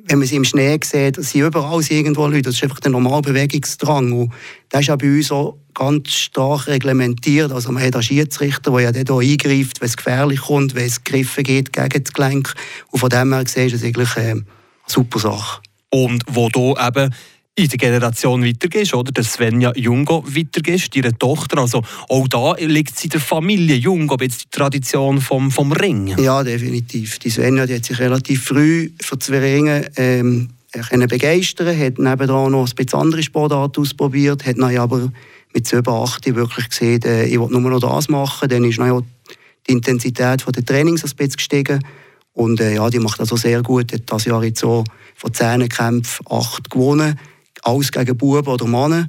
wenn 0.06 0.18
man 0.18 0.26
sie 0.26 0.36
im 0.36 0.44
Schnee 0.44 0.78
sieht, 0.82 1.16
sind 1.16 1.40
überall 1.40 1.82
irgendwo 1.88 2.26
Leute. 2.26 2.42
Das 2.42 2.56
ist 2.56 2.62
einfach 2.62 2.80
der 2.80 2.90
normale 2.90 3.22
Bewegungsdrang. 3.22 4.12
Und 4.12 4.32
das 4.68 4.82
ist 4.82 4.90
auch 4.90 4.98
bei 4.98 5.08
uns 5.08 5.28
so 5.28 5.58
ganz 5.74 6.10
stark 6.10 6.66
reglementiert. 6.66 7.52
Also 7.52 7.72
man 7.72 7.82
hat 7.82 7.94
einen 7.94 8.02
Schiedsrichter, 8.02 8.70
der 8.70 8.80
ja 8.80 8.92
dort 8.92 9.22
eingreift, 9.22 9.80
wenn 9.80 9.88
es 9.88 9.96
gefährlich 9.96 10.40
kommt, 10.40 10.74
wenn 10.74 10.86
es 10.86 11.02
gegriffen 11.02 11.44
geht 11.44 11.72
gegen 11.72 12.04
das 12.04 12.12
Gelenk. 12.12 12.54
Und 12.90 12.98
von 12.98 13.08
dem 13.08 13.32
her 13.32 13.44
gesehen 13.44 13.66
ist 13.66 13.74
es 13.74 13.84
eigentlich 13.84 14.16
eine 14.16 14.44
super 14.86 15.18
Sache. 15.18 15.60
Und 15.90 16.24
wo 16.28 16.48
du 16.48 16.74
eben 16.78 17.14
in 17.54 17.68
der 17.68 17.78
Generation 17.78 18.44
weitergehst, 18.44 18.94
oder? 18.94 19.12
Der 19.12 19.24
Svenja 19.24 19.72
Jungo 19.76 20.24
weitergehst, 20.26 20.96
ihre 20.96 21.16
Tochter. 21.16 21.58
Also 21.58 21.82
auch 22.08 22.28
da 22.28 22.54
liegt 22.54 22.96
es 22.96 23.04
in 23.04 23.10
der 23.10 23.20
Familie 23.20 23.76
Jungo, 23.76 24.16
jetzt 24.20 24.44
die 24.44 24.50
Tradition 24.50 25.20
vom, 25.20 25.50
vom 25.50 25.72
Ring. 25.72 26.16
Ja, 26.18 26.42
definitiv. 26.42 27.18
Die 27.18 27.28
Svenja 27.28 27.66
die 27.66 27.74
hat 27.74 27.84
sich 27.84 27.98
relativ 27.98 28.44
früh 28.44 28.90
für 29.00 29.18
zwei 29.18 29.40
Ringe 29.40 29.90
ähm, 29.96 30.48
begeistern, 31.08 31.78
hat 31.78 31.98
nebenan 31.98 32.52
noch 32.52 32.66
ein 32.66 32.74
bisschen 32.74 32.98
andere 32.98 33.22
Sportarten 33.22 33.82
ausprobiert, 33.82 34.46
hat 34.46 34.58
dann 34.58 34.76
aber 34.78 35.12
mit 35.54 35.66
7, 35.66 35.86
8 35.88 36.34
wirklich 36.34 36.68
gesehen, 36.68 37.02
äh, 37.04 37.26
ich 37.26 37.38
will 37.38 37.48
nur 37.48 37.60
noch 37.60 37.80
das 37.80 38.08
machen. 38.08 38.48
Dann 38.48 38.64
ist 38.64 38.78
dann 38.78 39.04
die 39.66 39.72
Intensität 39.72 40.44
der 40.46 40.64
Trainings 40.64 41.04
ein 41.04 41.10
bisschen 41.16 41.36
gestiegen. 41.36 41.80
Und 42.32 42.60
äh, 42.60 42.74
ja, 42.74 42.88
die 42.88 42.98
macht 42.98 43.20
also 43.20 43.36
sehr 43.36 43.62
gut. 43.62 43.92
Hat 43.92 44.02
das 44.06 44.24
Jahr 44.24 44.42
jetzt 44.42 44.60
so 44.60 44.84
von 45.16 45.32
10 45.32 45.68
Kämpfen 45.68 46.26
8 46.28 46.70
gewonnen. 46.70 47.18
Alles 47.62 47.92
gegen 47.92 48.16
Buben 48.16 48.46
oder 48.46 48.66
Männer. 48.66 49.08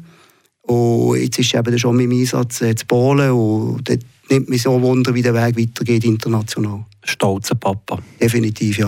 Und 0.62 1.18
jetzt 1.18 1.40
ist 1.40 1.54
eben 1.54 1.78
schon 1.78 1.96
mit 1.96 2.06
dem 2.06 2.20
Einsatz 2.20 2.62
äh, 2.62 2.76
zu 2.76 2.86
Polen. 2.86 3.32
Und 3.32 3.88
dort 3.88 4.02
nimmt 4.30 4.50
mich 4.50 4.62
so 4.62 4.82
Wunder, 4.82 5.14
wie 5.14 5.22
der 5.22 5.34
Weg 5.34 5.58
weitergeht 5.58 6.04
international. 6.04 6.86
Stolzer 7.04 7.56
Papa. 7.56 8.00
Definitiv, 8.20 8.78
ja. 8.78 8.88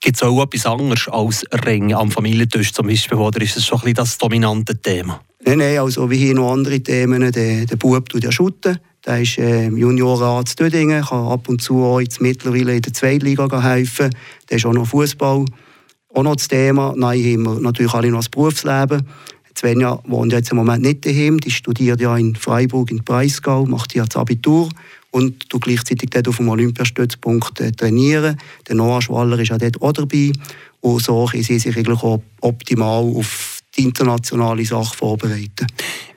Gibt 0.00 0.16
es 0.16 0.22
auch 0.22 0.42
etwas 0.42 0.66
anderes 0.66 1.08
als 1.08 1.44
Ring 1.66 1.92
am 1.92 2.10
Familientisch 2.10 2.72
zum 2.72 2.86
Beispiel? 2.86 3.18
Oder 3.18 3.40
ist 3.42 3.56
es 3.56 3.66
schon 3.66 3.78
ein 3.78 3.82
bisschen 3.82 3.94
das 3.96 4.18
dominante 4.18 4.80
Thema? 4.80 5.20
Nein, 5.48 5.58
nein, 5.58 5.78
also 5.78 6.10
wie 6.10 6.16
hier 6.16 6.34
noch 6.34 6.52
andere 6.52 6.80
Themen. 6.80 7.30
Der, 7.30 7.66
der 7.66 7.76
Bub 7.76 8.08
tut 8.08 8.24
ja 8.24 8.32
shooten. 8.32 8.80
Der 9.06 9.22
ist 9.22 9.38
äh, 9.38 9.68
Juniorenarzt 9.68 10.58
Dödingen, 10.58 11.04
kann 11.04 11.28
ab 11.28 11.48
und 11.48 11.62
zu 11.62 11.84
auch 11.84 12.00
jetzt 12.00 12.20
mittlerweile 12.20 12.74
in 12.74 12.82
der 12.82 12.92
Zweitliga 12.92 13.62
helfen. 13.62 14.10
Der 14.50 14.56
ist 14.56 14.66
auch 14.66 14.72
noch 14.72 14.88
Fußball. 14.88 15.44
Auch 16.12 16.22
noch 16.24 16.34
das 16.34 16.48
Thema. 16.48 16.94
Nein, 16.96 17.22
haben 17.22 17.42
wir 17.44 17.60
natürlich 17.60 17.94
alle 17.94 18.10
noch 18.10 18.18
das 18.18 18.28
Berufsleben. 18.28 19.06
Svenja 19.56 20.00
wohnt 20.08 20.32
jetzt 20.32 20.50
im 20.50 20.56
Moment 20.56 20.82
nicht 20.82 21.06
daheim. 21.06 21.38
Die 21.38 21.52
studiert 21.52 22.00
ja 22.00 22.16
in 22.16 22.34
Freiburg, 22.34 22.90
in 22.90 23.04
Breisgau, 23.04 23.66
macht 23.66 23.94
ja 23.94 24.04
das 24.04 24.16
Abitur 24.16 24.68
und 25.12 25.46
du 25.48 25.60
gleichzeitig 25.60 26.10
dort 26.10 26.26
auf 26.26 26.38
dem 26.38 26.48
Olympiastützpunkt 26.48 27.60
äh, 27.60 27.70
trainieren. 27.70 28.36
Der 28.66 28.74
Noah 28.74 29.00
Schwaller 29.00 29.38
ist 29.38 29.52
auch 29.52 29.58
dort 29.58 29.80
auch 29.80 29.92
dabei. 29.92 30.32
Und 30.80 31.02
so 31.02 31.24
können 31.26 31.44
sie 31.44 31.60
sich 31.60 31.76
eigentlich 31.76 32.02
auch 32.02 32.20
optimal 32.40 33.04
auf 33.14 33.55
die 33.76 33.84
internationale 33.84 34.64
Sache 34.64 34.96
vorbereiten. 34.96 35.66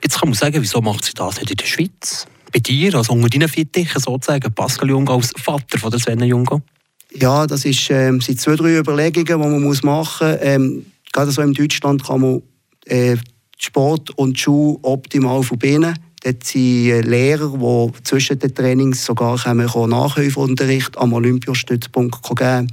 Jetzt 0.02 0.18
kann 0.18 0.28
man 0.28 0.36
sagen, 0.36 0.60
wieso 0.60 0.80
macht 0.80 1.04
sie 1.04 1.14
das 1.14 1.36
nicht 1.36 1.50
in 1.50 1.56
der 1.56 1.66
Schweiz? 1.66 2.26
Bei 2.52 2.58
dir, 2.58 2.94
also 2.94 3.12
unter 3.12 3.28
deinen 3.28 3.48
Fittichen 3.48 4.00
sozusagen, 4.00 4.52
Pascal 4.52 4.88
Jungo 4.88 5.14
als 5.14 5.32
Vater 5.36 5.78
von 5.78 5.90
der 5.90 6.00
Sven 6.00 6.22
Jungo? 6.24 6.62
Ja, 7.12 7.46
das 7.46 7.64
ist, 7.64 7.90
ähm, 7.90 8.20
sind 8.20 8.40
zwei, 8.40 8.56
drei 8.56 8.78
Überlegungen, 8.78 9.26
die 9.26 9.36
man 9.36 9.62
muss 9.62 9.82
machen 9.82 10.30
muss. 10.30 10.38
Ähm, 10.42 10.86
gerade 11.12 11.30
so 11.30 11.42
in 11.42 11.52
Deutschland 11.52 12.04
kann 12.04 12.20
man 12.20 12.42
äh, 12.86 13.16
Sport 13.58 14.10
und 14.10 14.38
Schule 14.38 14.78
optimal 14.82 15.42
verbinden. 15.42 15.94
Dort 16.22 16.44
sind 16.44 16.88
äh, 16.88 17.00
Lehrer, 17.00 17.52
die 17.56 18.02
zwischen 18.02 18.38
den 18.38 18.54
Trainings 18.54 19.04
sogar 19.04 19.36
Nachhilfeunterricht 19.54 20.96
am 20.98 21.12
Olympiastützpunkt 21.12 22.22
geben 22.36 22.68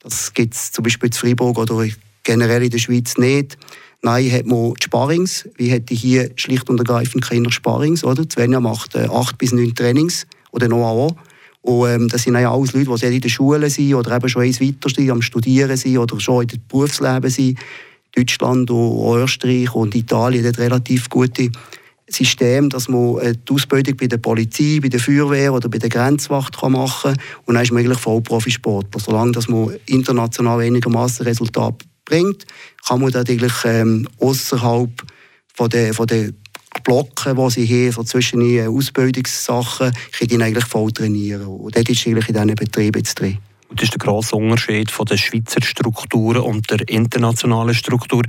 Das 0.00 0.32
gibt 0.34 0.54
es 0.54 0.72
zum 0.72 0.84
Beispiel 0.84 1.08
in 1.08 1.12
Freiburg 1.12 1.58
oder 1.58 1.86
generell 2.22 2.62
in 2.62 2.70
der 2.70 2.78
Schweiz 2.78 3.16
nicht. 3.16 3.56
Nein, 4.02 4.32
hat 4.32 4.46
man 4.46 4.72
die 4.74 4.84
Sparrings. 4.84 5.46
Wie 5.56 5.68
hätte 5.68 5.92
ich 5.92 6.00
hier 6.00 6.30
schlicht 6.36 6.70
und 6.70 6.78
ergreifend 6.78 7.22
keine 7.22 7.52
Sparrings, 7.52 8.02
oder? 8.02 8.24
Svenja 8.30 8.58
macht 8.58 8.94
äh, 8.94 9.08
acht 9.12 9.36
bis 9.36 9.52
neun 9.52 9.74
Trainings 9.74 10.26
oder 10.52 10.68
noch 10.68 10.86
auch. 10.86 11.16
Und 11.62 11.88
ähm, 11.88 12.08
das 12.08 12.22
sind 12.22 12.34
ja 12.34 12.50
alles 12.50 12.72
Leute, 12.72 12.96
die 12.96 13.16
in 13.16 13.20
der 13.20 13.28
Schule 13.28 13.68
sind 13.68 13.94
oder 13.94 14.16
eben 14.16 14.28
schon 14.28 14.42
eins 14.42 14.60
weiter 14.60 14.88
sind, 14.88 15.10
am 15.10 15.20
Studieren 15.20 15.76
sind 15.76 15.98
oder 15.98 16.18
schon 16.18 16.42
in 16.42 16.48
dem 16.48 16.60
Berufsleben 16.66 17.30
sind. 17.30 17.58
Deutschland 18.16 18.70
und 18.70 19.18
Österreich 19.18 19.74
und 19.74 19.94
Italien 19.94 20.46
hat 20.46 20.58
relativ 20.58 21.10
gute 21.10 21.50
System, 22.08 22.70
dass 22.70 22.88
man 22.88 23.18
äh, 23.18 23.34
die 23.34 23.52
Ausbildung 23.52 23.96
bei 23.96 24.06
der 24.06 24.16
Polizei, 24.16 24.80
bei 24.80 24.88
der 24.88 24.98
Feuerwehr 24.98 25.52
oder 25.52 25.68
bei 25.68 25.78
der 25.78 25.90
Grenzwacht 25.90 26.58
kann 26.58 26.72
machen 26.72 27.14
kann. 27.14 27.24
Und 27.44 27.54
dann 27.54 27.62
ist 27.62 27.70
man 27.70 27.84
eigentlich 27.84 27.98
Vollprofisportler. 27.98 28.98
Solange 28.98 29.32
dass 29.32 29.48
man 29.48 29.74
international 29.86 30.60
einigermaßen 30.60 31.24
Resultate 31.26 31.86
bringt, 32.10 32.44
kann 32.86 33.00
man 33.00 33.14
eigentlich 33.14 33.52
ähm, 33.64 34.08
außerhalb 34.18 34.90
von 35.54 35.68
der, 35.70 35.94
von 35.94 36.06
der 36.06 36.30
Blocken, 36.84 37.36
die 37.36 37.50
sie 37.50 37.86
haben, 37.86 37.92
so 37.92 38.02
zwischen 38.04 38.40
den 38.40 38.68
Ausbildungssachen, 38.68 39.92
kann 40.18 40.42
eigentlich 40.42 40.66
voll 40.66 40.90
trainieren. 40.92 41.46
Und 41.46 41.76
das 41.76 41.84
ist 41.88 42.06
eigentlich 42.06 42.28
in 42.28 42.34
diesen 42.34 42.54
Betrieben 42.54 42.98
jetzt 42.98 43.18
drin. 43.18 43.38
Und 43.68 43.80
das 43.80 43.84
ist 43.84 43.94
der 43.94 43.98
grosse 43.98 44.36
Unterschied 44.36 44.90
von 44.90 45.06
der 45.06 45.16
Schweizer 45.16 45.62
Struktur 45.62 46.44
und 46.44 46.70
der 46.70 46.88
internationalen 46.88 47.74
Struktur. 47.74 48.22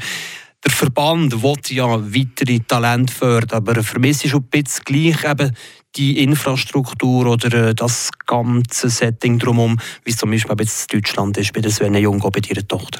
Der 0.64 0.72
Verband 0.72 1.42
will 1.42 1.56
ja 1.70 1.88
weitere 1.88 2.60
Talente 2.60 3.12
fördern, 3.12 3.58
aber 3.58 3.82
vermisst 3.82 4.26
ist 4.26 4.36
ein 4.36 4.44
bisschen 4.44 4.84
gleich 4.86 5.24
eben 5.24 5.56
die 5.96 6.22
Infrastruktur 6.24 7.26
oder 7.26 7.70
äh, 7.70 7.76
das 7.76 8.12
ganze 8.28 8.90
Setting 8.90 9.40
drumherum, 9.40 9.80
wie 10.04 10.12
es 10.12 10.18
zum 10.18 10.32
Beispiel 10.32 10.56
jetzt 10.60 10.94
in 10.94 11.00
Deutschland 11.00 11.38
ist, 11.38 11.54
bei 11.54 11.62
der 11.62 11.72
Svenne 11.72 12.00
Jungo, 12.00 12.30
bei 12.30 12.42
ihrer 12.48 12.68
Tochter. 12.68 13.00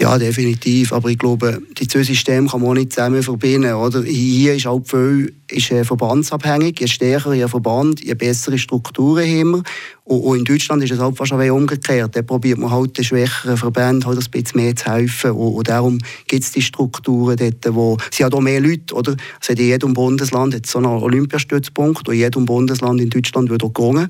Ja, 0.00 0.16
definitiv. 0.16 0.92
Aber 0.92 1.08
ich 1.08 1.18
glaube, 1.18 1.60
die 1.76 1.88
zwei 1.88 2.04
Systeme 2.04 2.48
kann 2.48 2.60
man 2.60 2.70
auch 2.70 2.74
nicht 2.74 2.92
zusammen 2.92 3.20
verbinden. 3.20 3.74
Oder? 3.74 4.04
Hier 4.04 4.54
ist 4.54 4.64
halt 4.64 4.88
viel 4.88 5.34
ist, 5.50 5.72
äh, 5.72 5.82
verbandsabhängig. 5.82 6.78
Je 6.78 6.86
stärker 6.86 7.34
ihr 7.34 7.48
Verband, 7.48 8.00
je 8.00 8.14
bessere 8.14 8.58
Strukturen 8.58 9.26
haben 9.26 9.50
wir. 9.50 9.62
Und, 10.04 10.38
in 10.38 10.44
Deutschland 10.44 10.84
ist 10.84 10.92
es 10.92 11.00
halt 11.00 11.16
fast 11.16 11.32
umgekehrt. 11.32 12.14
Da 12.14 12.22
probiert 12.22 12.58
man 12.58 12.70
halt 12.70 12.96
den 12.96 13.04
schwächeren 13.04 13.56
Verbänden 13.56 14.06
halt 14.06 14.18
ein 14.18 14.30
bisschen 14.30 14.62
mehr 14.62 14.76
zu 14.76 14.84
helfen. 14.86 15.32
Und, 15.32 15.68
darum 15.68 15.98
gibt 16.28 16.44
es 16.44 16.52
die 16.52 16.62
Strukturen 16.62 17.36
dort, 17.36 17.74
wo... 17.74 17.96
Es 18.08 18.18
sind 18.18 18.32
auch 18.32 18.40
mehr 18.40 18.60
Leute, 18.60 18.94
oder? 18.94 19.16
Also 19.40 19.52
in 19.52 19.66
jedem 19.66 19.94
Bundesland 19.94 20.54
hat 20.54 20.66
so 20.66 20.78
einen 20.78 20.86
Olympiastützpunkt. 20.86 22.06
Und 22.06 22.14
in 22.14 22.20
jedem 22.20 22.44
Bundesland 22.44 23.00
in 23.00 23.10
Deutschland 23.10 23.50
wird 23.50 23.64
auch 23.64 23.72
gerungen 23.74 24.08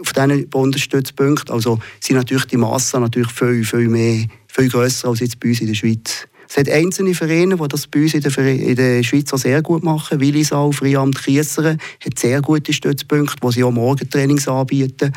auf 0.00 0.12
diesen 0.12 0.48
Bundesstützpunkten. 0.48 1.54
Also 1.54 1.78
sind 2.00 2.16
natürlich 2.16 2.46
die 2.46 2.56
Massen 2.56 3.00
natürlich 3.00 3.32
viel, 3.32 3.64
viel 3.64 3.88
mehr 3.88 4.26
viel 4.48 4.68
grösser 4.68 5.08
als 5.08 5.20
jetzt 5.20 5.38
bei 5.40 5.50
uns 5.50 5.60
in 5.60 5.66
der 5.66 5.74
Schweiz. 5.74 6.26
Es 6.48 6.56
hat 6.56 6.68
einzelne 6.68 7.14
Vereine, 7.14 7.56
die 7.56 7.68
das 7.68 7.86
bei 7.86 8.02
uns 8.02 8.14
in 8.14 8.20
der, 8.20 8.38
in 8.38 8.76
der 8.76 9.02
Schweiz 9.02 9.32
auch 9.32 9.38
sehr 9.38 9.62
gut 9.62 9.82
machen. 9.82 10.20
Willisau, 10.20 10.70
Freiamt, 10.72 11.22
Kieseren 11.22 11.78
hat 12.04 12.18
sehr 12.18 12.40
gute 12.40 12.72
Stützpunkte, 12.72 13.36
wo 13.40 13.50
sie 13.50 13.64
auch 13.64 13.72
Morgentrainings 13.72 14.46
anbieten. 14.46 15.12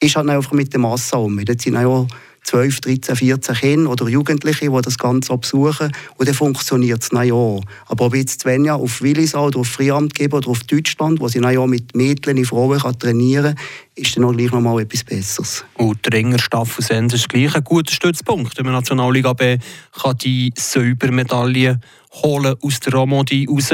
Ist 0.00 0.16
halt 0.16 0.28
einfach 0.28 0.52
mit 0.52 0.72
der 0.72 0.80
Masse 0.80 1.16
um. 1.16 1.44
Dort 1.44 1.60
sind 1.60 1.76
auch 1.76 2.06
12, 2.44 2.80
13, 2.80 3.16
14 3.16 3.54
Kinder 3.54 3.90
oder 3.90 4.08
Jugendliche, 4.08 4.70
die 4.70 4.82
das 4.82 4.98
Ganze 4.98 5.36
besuchen. 5.36 5.92
Und 6.16 6.28
dann 6.28 6.34
funktioniert 6.34 7.02
es 7.02 7.10
ja. 7.12 7.60
Aber 7.86 8.06
ob 8.06 8.14
jetzt 8.14 8.40
Svenja 8.40 8.74
auf 8.74 9.00
Willisau 9.00 9.46
oder 9.46 9.60
auf 9.60 9.68
Freiamt 9.68 10.14
geben 10.14 10.34
oder 10.34 10.48
auf 10.48 10.64
Deutschland, 10.64 11.20
wo 11.20 11.28
sie 11.28 11.38
ja 11.38 11.66
mit 11.66 11.94
Mädchen 11.94 12.36
in 12.36 12.44
Frauen 12.44 12.80
trainieren 12.98 13.54
kann, 13.54 13.64
ist 13.94 14.16
dann 14.16 14.24
auch 14.24 14.32
gleich 14.32 14.50
noch 14.50 14.60
mal 14.60 14.80
etwas 14.80 15.04
Besseres. 15.04 15.64
Und 15.74 16.04
der 16.04 16.12
Ringer 16.14 16.38
Staffel 16.38 16.84
Sens 16.84 17.14
ist 17.14 17.28
gleich 17.28 17.54
ein 17.54 17.64
guter 17.64 17.92
Stützpunkt. 17.92 18.58
In 18.58 18.64
der 18.64 18.72
Nationalliga 18.72 19.32
B 19.34 19.58
kann 19.92 20.18
die 20.18 20.52
Silbermedaille 20.56 21.80
holen 22.12 22.56
aus 22.60 22.80
der 22.80 22.92
Romandie 22.94 23.48
raus 23.48 23.70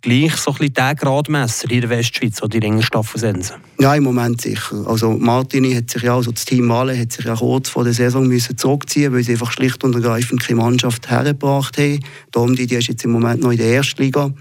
gleich 0.00 0.36
so 0.36 0.50
ein 0.52 0.58
bisschen 0.58 0.74
der 0.74 0.94
Gradmesser 0.94 1.70
in 1.70 1.80
der 1.80 1.90
Westschweiz, 1.90 2.42
oder 2.42 2.50
die 2.50 2.58
Ringerstaffel 2.58 3.20
Sensen? 3.20 3.56
Ja, 3.80 3.94
im 3.94 4.04
Moment 4.04 4.40
sicher. 4.40 4.84
Also 4.86 5.12
Martini 5.12 5.74
hat 5.74 5.90
sich 5.90 6.02
ja, 6.02 6.14
also 6.14 6.32
das 6.32 6.44
Team 6.44 6.66
Male 6.66 6.98
hat 6.98 7.12
sich 7.12 7.24
ja 7.24 7.34
kurz 7.34 7.68
vor 7.68 7.84
der 7.84 7.92
Saison 7.92 8.26
müssen 8.26 8.56
zurückziehen 8.56 9.12
weil 9.12 9.22
sie 9.22 9.32
einfach 9.32 9.52
schlicht 9.52 9.82
und 9.84 9.94
ergreifend 9.94 10.42
keine 10.42 10.60
Mannschaft 10.60 11.10
hergebracht 11.10 11.78
haben. 11.78 12.00
Darum, 12.32 12.54
die, 12.56 12.64
ist 12.64 12.88
jetzt 12.88 13.04
im 13.04 13.12
Moment 13.12 13.42
noch 13.42 13.50
in 13.50 13.58
der 13.58 13.74
ersten 13.74 14.02
Liga. 14.02 14.32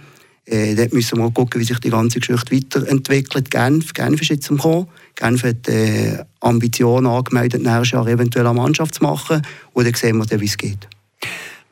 Äh, 0.46 0.76
dort 0.76 0.93
müssen 0.93 1.17
wir 1.17 1.26
mal 1.26 1.32
gucken, 1.32 1.60
wie 1.60 1.65
sich 1.65 1.80
die 1.80 1.89
ganze 1.89 2.20
Geschichte 2.20 2.56
weiterentwickelt. 2.56 3.52
Genf, 3.52 3.93
Genf 3.93 4.22
ist 4.22 4.30
jetzt 4.30 4.50
am 4.50 4.58
Kommen. 4.58 4.88
Genf 5.15 5.43
hat 5.43 5.67
äh, 5.67 6.24
Ambitionen 6.39 7.08
angemeldet, 7.08 7.63
nächstes 7.63 7.91
Jahr 7.91 8.08
eventuell 8.08 8.48
eine 8.48 8.58
Mannschaft 8.58 8.96
zu 8.96 9.04
machen. 9.04 9.41
Und 9.74 9.86
dann 9.86 9.93
sehen 9.93 10.17
wir, 10.17 10.39
wie 10.39 10.46
es 10.46 10.58
geht. 10.58 10.88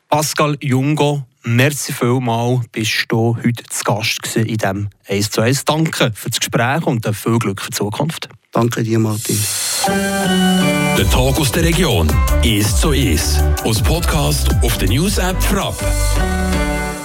Pascal 0.09 0.57
Jungo, 0.61 1.23
merci 1.45 1.93
vielmal, 1.93 2.61
bist 2.71 3.05
du 3.07 3.37
heute 3.37 3.63
zu 3.69 3.83
Gast 3.83 4.35
in 4.35 4.57
diesem 4.57 4.89
1 5.07 5.29
zu 5.29 5.41
1. 5.41 5.65
Danke 5.65 6.11
für 6.13 6.29
das 6.29 6.39
Gespräch 6.39 6.85
und 6.85 7.05
viel 7.15 7.39
Glück 7.39 7.61
für 7.61 7.69
die 7.69 7.77
Zukunft. 7.77 8.29
Danke 8.51 8.83
dir, 8.83 8.99
Martin. 8.99 9.37
Der 9.87 11.09
Tag 11.09 11.39
aus 11.39 11.51
der 11.51 11.63
Region 11.63 12.09
ist 12.43 12.79
so 12.79 12.91
ist. 12.91 13.43
Aus 13.63 13.81
Podcast 13.81 14.49
auf 14.61 14.77
der 14.77 14.89
News 14.89 15.17
App 15.17 15.41
Frapp. 15.43 15.75